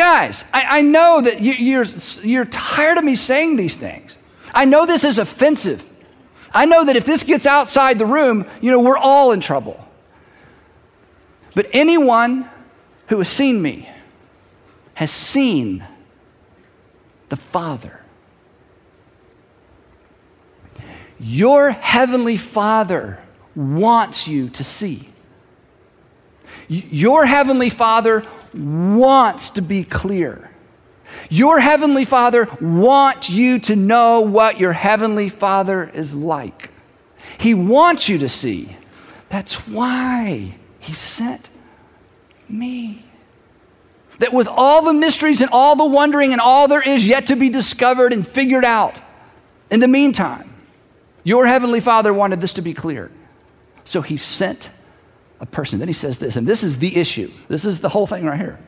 Guys, 0.00 0.46
I, 0.50 0.78
I 0.78 0.80
know 0.80 1.20
that 1.20 1.42
you, 1.42 1.52
you're, 1.52 1.84
you're 2.22 2.46
tired 2.46 2.96
of 2.96 3.04
me 3.04 3.16
saying 3.16 3.56
these 3.56 3.76
things. 3.76 4.16
I 4.54 4.64
know 4.64 4.86
this 4.86 5.04
is 5.04 5.18
offensive. 5.18 5.86
I 6.54 6.64
know 6.64 6.86
that 6.86 6.96
if 6.96 7.04
this 7.04 7.22
gets 7.22 7.44
outside 7.44 7.98
the 7.98 8.06
room, 8.06 8.46
you 8.62 8.70
know, 8.70 8.80
we're 8.80 8.96
all 8.96 9.32
in 9.32 9.40
trouble. 9.40 9.86
But 11.54 11.68
anyone 11.74 12.48
who 13.08 13.18
has 13.18 13.28
seen 13.28 13.60
me 13.60 13.90
has 14.94 15.10
seen 15.10 15.84
the 17.28 17.36
Father. 17.36 18.00
Your 21.18 21.72
heavenly 21.72 22.38
Father 22.38 23.18
wants 23.54 24.26
you 24.26 24.48
to 24.48 24.64
see. 24.64 25.10
Your 26.68 27.26
heavenly 27.26 27.68
Father 27.68 28.24
wants 28.54 29.50
to 29.50 29.62
be 29.62 29.84
clear. 29.84 30.50
Your 31.28 31.60
heavenly 31.60 32.04
Father 32.04 32.48
wants 32.60 33.30
you 33.30 33.58
to 33.60 33.76
know 33.76 34.20
what 34.20 34.60
your 34.60 34.72
heavenly 34.72 35.28
Father 35.28 35.90
is 35.92 36.14
like. 36.14 36.70
He 37.38 37.54
wants 37.54 38.08
you 38.08 38.18
to 38.18 38.28
see. 38.28 38.76
That's 39.28 39.66
why 39.66 40.56
He 40.78 40.92
sent 40.92 41.50
me 42.48 43.04
that 44.18 44.32
with 44.34 44.48
all 44.48 44.82
the 44.82 44.92
mysteries 44.92 45.40
and 45.40 45.50
all 45.50 45.76
the 45.76 45.84
wondering 45.84 46.32
and 46.32 46.40
all 46.40 46.68
there 46.68 46.82
is 46.82 47.06
yet 47.06 47.26
to 47.28 47.36
be 47.36 47.48
discovered 47.48 48.12
and 48.12 48.26
figured 48.26 48.66
out, 48.66 48.94
in 49.70 49.80
the 49.80 49.88
meantime, 49.88 50.52
your 51.24 51.46
heavenly 51.46 51.80
Father 51.80 52.12
wanted 52.12 52.40
this 52.40 52.52
to 52.54 52.62
be 52.62 52.74
clear. 52.74 53.10
So 53.84 54.02
he 54.02 54.18
sent 54.18 54.70
a 55.40 55.46
person. 55.46 55.78
Then 55.78 55.88
he 55.88 55.94
says 55.94 56.18
this, 56.18 56.36
and 56.36 56.46
this 56.46 56.62
is 56.62 56.78
the 56.78 56.96
issue. 56.96 57.30
This 57.48 57.64
is 57.64 57.80
the 57.80 57.88
whole 57.88 58.06
thing 58.06 58.24
right 58.26 58.38
here. 58.38 58.58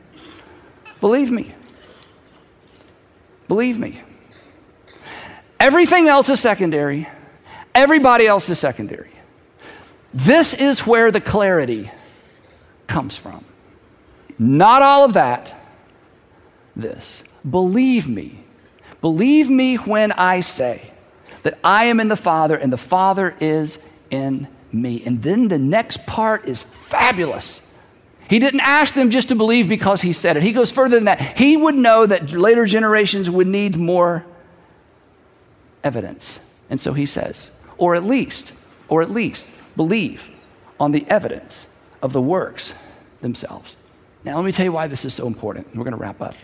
Believe 0.99 1.31
me. 1.31 1.53
Believe 3.47 3.77
me. 3.77 4.01
Everything 5.59 6.07
else 6.07 6.29
is 6.29 6.39
secondary. 6.39 7.07
Everybody 7.75 8.27
else 8.27 8.49
is 8.49 8.59
secondary. 8.59 9.11
This 10.13 10.53
is 10.53 10.85
where 10.85 11.11
the 11.11 11.21
clarity 11.21 11.91
comes 12.87 13.17
from. 13.17 13.45
Not 14.37 14.81
all 14.81 15.05
of 15.05 15.13
that. 15.13 15.53
This. 16.75 17.23
Believe 17.49 18.07
me. 18.07 18.43
Believe 19.01 19.49
me 19.49 19.75
when 19.75 20.11
I 20.11 20.41
say 20.41 20.91
that 21.43 21.59
I 21.63 21.85
am 21.85 21.99
in 21.99 22.07
the 22.07 22.15
Father 22.15 22.55
and 22.55 22.71
the 22.71 22.77
Father 22.77 23.35
is 23.39 23.79
in 24.09 24.47
me. 24.73 25.03
And 25.05 25.21
then 25.21 25.47
the 25.47 25.59
next 25.59 26.05
part 26.05 26.45
is 26.45 26.63
fabulous. 26.63 27.61
He 28.29 28.39
didn't 28.39 28.61
ask 28.61 28.93
them 28.93 29.09
just 29.09 29.29
to 29.29 29.35
believe 29.35 29.69
because 29.69 30.01
he 30.01 30.13
said 30.13 30.37
it. 30.37 30.43
He 30.43 30.53
goes 30.53 30.71
further 30.71 30.95
than 30.95 31.05
that. 31.05 31.37
He 31.37 31.55
would 31.57 31.75
know 31.75 32.05
that 32.05 32.31
later 32.31 32.65
generations 32.65 33.29
would 33.29 33.47
need 33.47 33.75
more 33.77 34.25
evidence. 35.83 36.39
And 36.69 36.79
so 36.79 36.93
he 36.93 37.05
says, 37.05 37.51
or 37.77 37.95
at 37.95 38.03
least, 38.03 38.53
or 38.87 39.01
at 39.01 39.11
least 39.11 39.51
believe 39.75 40.31
on 40.79 40.91
the 40.91 41.05
evidence 41.07 41.67
of 42.01 42.13
the 42.13 42.21
works 42.21 42.73
themselves. 43.21 43.75
Now, 44.23 44.37
let 44.37 44.45
me 44.45 44.51
tell 44.51 44.65
you 44.65 44.71
why 44.71 44.87
this 44.87 45.05
is 45.05 45.13
so 45.13 45.27
important. 45.27 45.67
We're 45.75 45.83
going 45.83 45.95
to 45.95 45.99
wrap 45.99 46.21
up. 46.21 46.35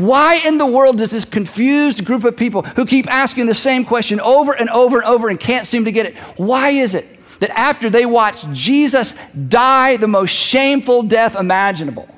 Why 0.00 0.36
in 0.36 0.56
the 0.56 0.66
world 0.66 0.98
does 0.98 1.10
this 1.10 1.24
confused 1.24 2.04
group 2.04 2.24
of 2.24 2.36
people 2.36 2.62
who 2.62 2.86
keep 2.86 3.06
asking 3.12 3.46
the 3.46 3.54
same 3.54 3.84
question 3.84 4.18
over 4.20 4.52
and 4.52 4.70
over 4.70 4.98
and 4.98 5.06
over 5.06 5.28
and 5.28 5.38
can't 5.38 5.66
seem 5.66 5.84
to 5.84 5.92
get 5.92 6.06
it? 6.06 6.16
Why 6.36 6.70
is 6.70 6.94
it 6.94 7.06
that 7.40 7.50
after 7.50 7.90
they 7.90 8.06
watch 8.06 8.50
Jesus 8.52 9.14
die 9.48 9.96
the 9.96 10.08
most 10.08 10.30
shameful 10.30 11.02
death 11.02 11.36
imaginable, 11.36 12.08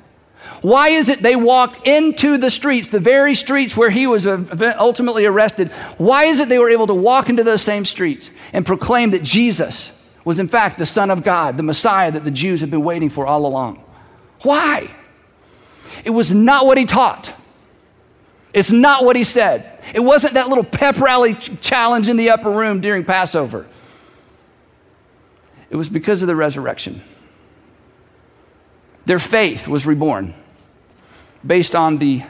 why 0.61 0.89
is 0.89 1.09
it 1.09 1.19
they 1.19 1.35
walked 1.35 1.85
into 1.85 2.37
the 2.37 2.49
streets, 2.49 2.87
the 2.87 2.99
very 2.99 3.35
streets 3.35 3.75
where 3.75 3.89
he 3.89 4.07
was 4.07 4.25
ultimately 4.25 5.25
arrested? 5.25 5.69
Why 5.97 6.23
is 6.23 6.39
it 6.39 6.47
they 6.47 6.59
were 6.59 6.69
able 6.69 6.87
to 6.87 6.93
walk 6.93 7.27
into 7.27 7.43
those 7.43 7.61
same 7.61 7.83
streets 7.83 8.31
and 8.53 8.65
proclaim 8.65 9.11
that 9.11 9.23
Jesus 9.23 9.91
was 10.23 10.39
in 10.39 10.47
fact 10.47 10.77
the 10.77 10.85
Son 10.85 11.11
of 11.11 11.21
God, 11.21 11.57
the 11.57 11.63
Messiah 11.63 12.11
that 12.11 12.23
the 12.23 12.31
Jews 12.31 12.61
had 12.61 12.71
been 12.71 12.83
waiting 12.83 13.09
for 13.09 13.27
all 13.27 13.45
along. 13.45 13.83
Why? 14.43 14.89
It 16.05 16.11
was 16.11 16.31
not 16.31 16.65
what 16.65 16.77
he 16.77 16.85
taught. 16.85 17.33
It's 18.53 18.71
not 18.71 19.03
what 19.03 19.15
he 19.15 19.23
said. 19.23 19.79
It 19.93 19.99
wasn't 19.99 20.35
that 20.35 20.47
little 20.47 20.63
pep 20.63 20.99
rally 20.99 21.33
challenge 21.33 22.07
in 22.07 22.17
the 22.17 22.29
upper 22.29 22.51
room 22.51 22.81
during 22.81 23.03
Passover. 23.03 23.65
It 25.71 25.75
was 25.75 25.89
because 25.89 26.21
of 26.21 26.27
the 26.27 26.35
resurrection. 26.35 27.01
Their 29.05 29.19
faith 29.19 29.67
was 29.67 29.85
reborn 29.85 30.35
based 31.45 31.75
on 31.75 31.97
the 31.97 32.23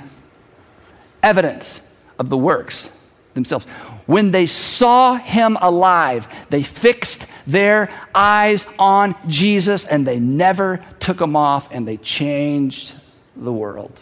evidence 1.22 1.82
of 2.18 2.30
the 2.30 2.38
works 2.38 2.90
themselves. 3.34 3.66
When 4.06 4.32
they 4.32 4.46
saw 4.46 5.16
him 5.16 5.58
alive, 5.62 6.28
they 6.50 6.64
fixed 6.64 7.28
their 7.46 7.90
eyes 8.16 8.66
on 8.80 9.16
Jesus 9.28 9.86
and 9.86 10.08
they 10.08 10.20
never 10.20 10.84
took 11.00 11.18
them 11.18 11.36
off 11.36 11.70
and 11.72 11.88
they 11.88 11.98
changed 11.98 12.94
the 13.36 13.54
world. 13.54 14.00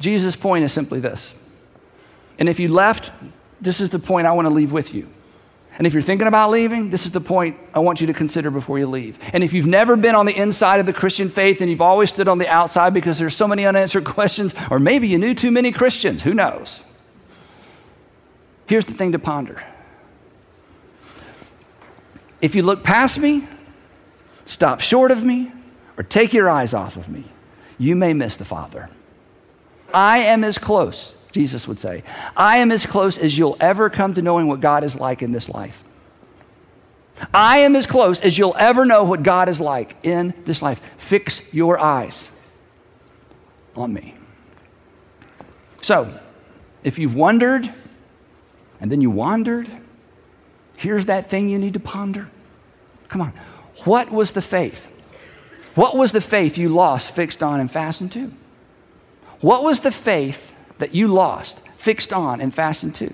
Jesus' 0.00 0.34
point 0.34 0.64
is 0.64 0.72
simply 0.72 0.98
this. 0.98 1.34
And 2.38 2.48
if 2.48 2.58
you 2.58 2.68
left, 2.68 3.12
this 3.60 3.80
is 3.80 3.90
the 3.90 3.98
point 3.98 4.26
I 4.26 4.32
want 4.32 4.46
to 4.46 4.50
leave 4.52 4.72
with 4.72 4.92
you. 4.94 5.08
And 5.78 5.86
if 5.86 5.92
you're 5.92 6.02
thinking 6.02 6.26
about 6.26 6.50
leaving, 6.50 6.90
this 6.90 7.06
is 7.06 7.12
the 7.12 7.20
point 7.20 7.56
I 7.72 7.78
want 7.78 8.00
you 8.00 8.06
to 8.08 8.12
consider 8.12 8.50
before 8.50 8.78
you 8.78 8.86
leave. 8.86 9.18
And 9.32 9.44
if 9.44 9.52
you've 9.52 9.66
never 9.66 9.96
been 9.96 10.14
on 10.14 10.26
the 10.26 10.36
inside 10.36 10.80
of 10.80 10.86
the 10.86 10.92
Christian 10.92 11.28
faith 11.28 11.60
and 11.60 11.70
you've 11.70 11.80
always 11.80 12.10
stood 12.10 12.28
on 12.28 12.38
the 12.38 12.48
outside 12.48 12.92
because 12.92 13.18
there's 13.18 13.36
so 13.36 13.46
many 13.46 13.64
unanswered 13.64 14.04
questions, 14.16 14.54
or 14.70 14.78
maybe 14.78 15.06
you 15.06 15.18
knew 15.18 15.34
too 15.34 15.50
many 15.50 15.70
Christians, 15.70 16.22
who 16.22 16.34
knows? 16.34 16.82
Here's 18.66 18.84
the 18.84 18.94
thing 18.94 19.12
to 19.12 19.18
ponder 19.18 19.62
if 22.40 22.54
you 22.54 22.62
look 22.62 22.82
past 22.82 23.18
me, 23.18 23.46
stop 24.46 24.80
short 24.80 25.10
of 25.10 25.22
me, 25.22 25.52
or 25.98 26.02
take 26.02 26.32
your 26.32 26.48
eyes 26.48 26.72
off 26.72 26.96
of 26.96 27.08
me, 27.08 27.24
you 27.78 27.94
may 27.94 28.14
miss 28.14 28.36
the 28.36 28.46
Father. 28.46 28.88
I 29.94 30.18
am 30.18 30.44
as 30.44 30.58
close, 30.58 31.14
Jesus 31.32 31.68
would 31.68 31.78
say, 31.78 32.02
I 32.36 32.58
am 32.58 32.70
as 32.72 32.86
close 32.86 33.18
as 33.18 33.36
you'll 33.36 33.56
ever 33.60 33.90
come 33.90 34.14
to 34.14 34.22
knowing 34.22 34.46
what 34.46 34.60
God 34.60 34.84
is 34.84 34.98
like 34.98 35.22
in 35.22 35.32
this 35.32 35.48
life. 35.48 35.84
I 37.34 37.58
am 37.58 37.76
as 37.76 37.86
close 37.86 38.20
as 38.20 38.38
you'll 38.38 38.56
ever 38.58 38.84
know 38.84 39.04
what 39.04 39.22
God 39.22 39.48
is 39.48 39.60
like 39.60 39.96
in 40.02 40.34
this 40.44 40.62
life. 40.62 40.80
Fix 40.96 41.42
your 41.52 41.78
eyes 41.78 42.30
on 43.76 43.92
me. 43.92 44.14
So, 45.82 46.18
if 46.82 46.98
you've 46.98 47.14
wondered 47.14 47.70
and 48.80 48.90
then 48.90 49.00
you 49.00 49.10
wandered, 49.10 49.68
here's 50.76 51.06
that 51.06 51.28
thing 51.28 51.48
you 51.48 51.58
need 51.58 51.74
to 51.74 51.80
ponder. 51.80 52.28
Come 53.08 53.20
on. 53.20 53.32
What 53.84 54.10
was 54.10 54.32
the 54.32 54.42
faith? 54.42 54.86
What 55.74 55.96
was 55.96 56.12
the 56.12 56.20
faith 56.20 56.58
you 56.58 56.68
lost, 56.68 57.14
fixed 57.14 57.42
on, 57.42 57.60
and 57.60 57.70
fastened 57.70 58.12
to? 58.12 58.32
What 59.40 59.62
was 59.62 59.80
the 59.80 59.90
faith 59.90 60.54
that 60.78 60.94
you 60.94 61.08
lost, 61.08 61.60
fixed 61.76 62.12
on, 62.12 62.40
and 62.40 62.54
fastened 62.54 62.94
to? 62.96 63.12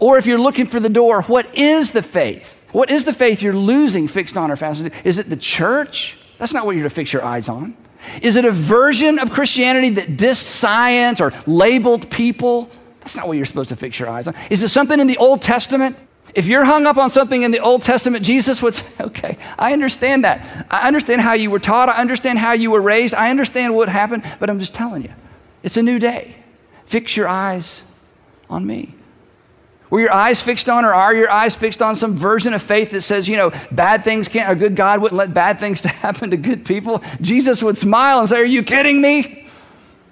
Or 0.00 0.18
if 0.18 0.26
you're 0.26 0.38
looking 0.38 0.66
for 0.66 0.78
the 0.78 0.88
door, 0.88 1.22
what 1.22 1.52
is 1.54 1.90
the 1.90 2.02
faith? 2.02 2.56
What 2.72 2.90
is 2.90 3.04
the 3.04 3.12
faith 3.12 3.42
you're 3.42 3.54
losing, 3.54 4.06
fixed 4.06 4.36
on, 4.36 4.50
or 4.50 4.56
fastened 4.56 4.92
to? 4.92 5.08
Is 5.08 5.18
it 5.18 5.28
the 5.28 5.36
church? 5.36 6.16
That's 6.38 6.52
not 6.52 6.66
what 6.66 6.76
you're 6.76 6.84
to 6.84 6.90
fix 6.90 7.12
your 7.12 7.24
eyes 7.24 7.48
on. 7.48 7.76
Is 8.22 8.36
it 8.36 8.44
a 8.44 8.50
version 8.50 9.18
of 9.18 9.30
Christianity 9.30 9.90
that 9.90 10.16
dissed 10.16 10.46
science 10.46 11.20
or 11.20 11.32
labeled 11.46 12.10
people? 12.10 12.70
That's 13.00 13.16
not 13.16 13.28
what 13.28 13.36
you're 13.36 13.46
supposed 13.46 13.68
to 13.70 13.76
fix 13.76 13.98
your 13.98 14.08
eyes 14.08 14.28
on. 14.28 14.34
Is 14.50 14.62
it 14.62 14.68
something 14.68 14.98
in 14.98 15.06
the 15.06 15.18
Old 15.18 15.42
Testament? 15.42 15.96
If 16.34 16.46
you're 16.46 16.64
hung 16.64 16.86
up 16.86 16.96
on 16.96 17.10
something 17.10 17.42
in 17.42 17.50
the 17.50 17.58
Old 17.58 17.82
Testament, 17.82 18.24
Jesus 18.24 18.62
would 18.62 18.74
say, 18.74 18.86
okay, 19.00 19.36
I 19.58 19.72
understand 19.72 20.24
that. 20.24 20.66
I 20.70 20.86
understand 20.86 21.20
how 21.20 21.32
you 21.32 21.50
were 21.50 21.58
taught. 21.58 21.88
I 21.88 22.00
understand 22.00 22.38
how 22.38 22.52
you 22.52 22.70
were 22.70 22.80
raised. 22.80 23.14
I 23.14 23.30
understand 23.30 23.74
what 23.74 23.88
happened, 23.88 24.22
but 24.38 24.48
I'm 24.48 24.60
just 24.60 24.74
telling 24.74 25.02
you, 25.02 25.12
it's 25.62 25.76
a 25.76 25.82
new 25.82 25.98
day. 25.98 26.34
Fix 26.84 27.16
your 27.16 27.28
eyes 27.28 27.82
on 28.48 28.66
me. 28.66 28.94
Were 29.90 30.00
your 30.00 30.12
eyes 30.12 30.40
fixed 30.40 30.68
on, 30.68 30.84
or 30.84 30.94
are 30.94 31.12
your 31.12 31.30
eyes 31.30 31.56
fixed 31.56 31.82
on 31.82 31.96
some 31.96 32.14
version 32.14 32.54
of 32.54 32.62
faith 32.62 32.92
that 32.92 33.00
says, 33.00 33.28
you 33.28 33.36
know, 33.36 33.50
bad 33.72 34.04
things 34.04 34.28
can't, 34.28 34.50
a 34.50 34.54
good 34.54 34.76
God 34.76 35.02
wouldn't 35.02 35.18
let 35.18 35.34
bad 35.34 35.58
things 35.58 35.82
to 35.82 35.88
happen 35.88 36.30
to 36.30 36.36
good 36.36 36.64
people? 36.64 37.02
Jesus 37.20 37.62
would 37.62 37.76
smile 37.76 38.20
and 38.20 38.28
say, 38.28 38.40
Are 38.40 38.44
you 38.44 38.62
kidding 38.62 39.00
me? 39.00 39.48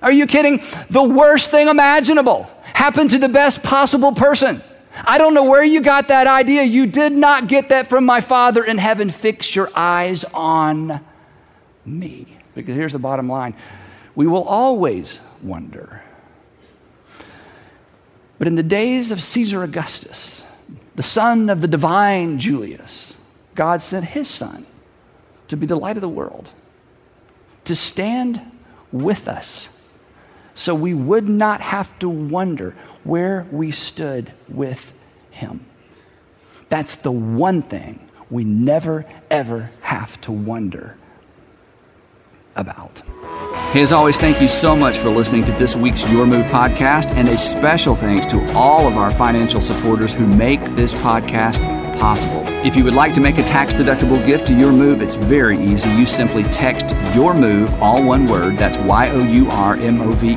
Are 0.03 0.13
you 0.13 0.27
kidding? 0.27 0.61
The 0.91 1.03
worst 1.03 1.51
thing 1.51 1.69
imaginable 1.69 2.49
happened 2.63 3.11
to 3.11 3.19
the 3.19 3.29
best 3.29 3.63
possible 3.63 4.13
person. 4.13 4.61
I 5.05 5.19
don't 5.19 5.35
know 5.35 5.45
where 5.45 5.63
you 5.63 5.81
got 5.81 6.09
that 6.09 6.27
idea. 6.27 6.63
You 6.63 6.87
did 6.87 7.13
not 7.13 7.49
get 7.49 7.69
that 7.69 7.89
from 7.89 8.05
my 8.05 8.21
Father 8.21 8.65
in 8.65 8.79
heaven. 8.79 9.11
Fix 9.11 9.55
your 9.55 9.71
eyes 9.75 10.25
on 10.35 11.01
me. 11.85 12.27
Because 12.55 12.75
here's 12.75 12.93
the 12.93 12.99
bottom 12.99 13.29
line 13.29 13.55
we 14.15 14.27
will 14.27 14.45
always 14.45 15.21
wonder 15.43 16.03
but 18.39 18.47
in 18.47 18.55
the 18.55 18.63
days 18.63 19.11
of 19.11 19.21
Caesar 19.21 19.65
Augustus, 19.65 20.45
the 20.95 21.03
son 21.03 21.51
of 21.51 21.61
the 21.61 21.69
divine 21.69 22.39
Julius, 22.39 23.15
God 23.55 23.83
sent 23.83 24.07
his 24.07 24.29
son 24.29 24.65
to 25.49 25.57
be 25.57 25.67
the 25.67 25.77
light 25.77 25.97
of 25.97 26.03
the 26.03 26.09
world, 26.09 26.51
to 27.65 27.75
stand 27.75 28.41
with 28.93 29.27
us 29.27 29.69
so 30.55 30.75
we 30.75 30.95
would 30.95 31.29
not 31.29 31.61
have 31.61 31.97
to 31.99 32.09
wonder 32.09 32.75
where 33.05 33.47
we 33.51 33.71
stood 33.71 34.33
with 34.49 34.93
him. 35.31 35.65
That's 36.69 36.95
the 36.97 37.13
one 37.13 37.63
thing 37.63 38.09
we 38.31 38.45
never, 38.45 39.05
ever 39.31 39.71
have 39.83 40.21
to 40.23 40.33
wonder 40.33 40.97
about. 42.55 43.03
Hey, 43.73 43.83
as 43.83 43.93
always, 43.93 44.17
thank 44.17 44.41
you 44.41 44.49
so 44.49 44.75
much 44.75 44.97
for 44.97 45.11
listening 45.11 45.45
to 45.45 45.53
this 45.53 45.77
week's 45.77 46.11
Your 46.11 46.25
Move 46.25 46.47
podcast, 46.47 47.11
and 47.11 47.29
a 47.29 47.37
special 47.37 47.95
thanks 47.95 48.27
to 48.29 48.43
all 48.55 48.89
of 48.89 48.97
our 48.97 49.11
financial 49.11 49.61
supporters 49.61 50.15
who 50.15 50.27
make 50.27 50.65
this 50.75 50.95
podcast 50.95 51.61
possible. 52.01 52.45
If 52.65 52.77
you 52.77 52.85
would 52.85 52.95
like 52.95 53.13
to 53.13 53.21
make 53.21 53.37
a 53.37 53.43
tax 53.43 53.75
deductible 53.75 54.25
gift 54.25 54.47
to 54.47 54.55
Your 54.55 54.73
Move, 54.73 55.03
it's 55.03 55.17
very 55.17 55.63
easy. 55.63 55.91
You 55.91 56.07
simply 56.07 56.45
text 56.45 56.97
Your 57.15 57.35
Move, 57.35 57.75
all 57.75 58.03
one 58.03 58.25
word, 58.25 58.57
that's 58.57 58.79
Y 58.79 59.11
O 59.11 59.23
U 59.23 59.51
R 59.51 59.75
M 59.77 60.01
O 60.01 60.13
V 60.13 60.31
E, 60.31 60.37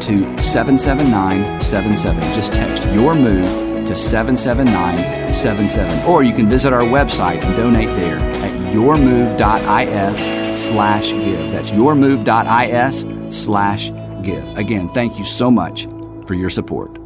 to 0.00 0.40
77977. 0.40 2.20
Just 2.32 2.54
text 2.54 2.86
Your 2.86 3.14
Move 3.14 3.71
to 3.92 4.00
77977. 4.00 6.08
Or 6.08 6.22
you 6.22 6.34
can 6.34 6.48
visit 6.48 6.72
our 6.72 6.82
website 6.82 7.44
and 7.44 7.54
donate 7.54 7.90
there 7.90 8.16
at 8.16 8.50
yourmove.is 8.72 10.58
slash 10.58 11.10
give. 11.10 11.50
That's 11.50 11.70
yourmove.is 11.70 13.44
slash 13.44 13.90
give. 14.22 14.56
Again, 14.56 14.88
thank 14.90 15.18
you 15.18 15.24
so 15.24 15.50
much 15.50 15.88
for 16.26 16.34
your 16.34 16.50
support. 16.50 17.01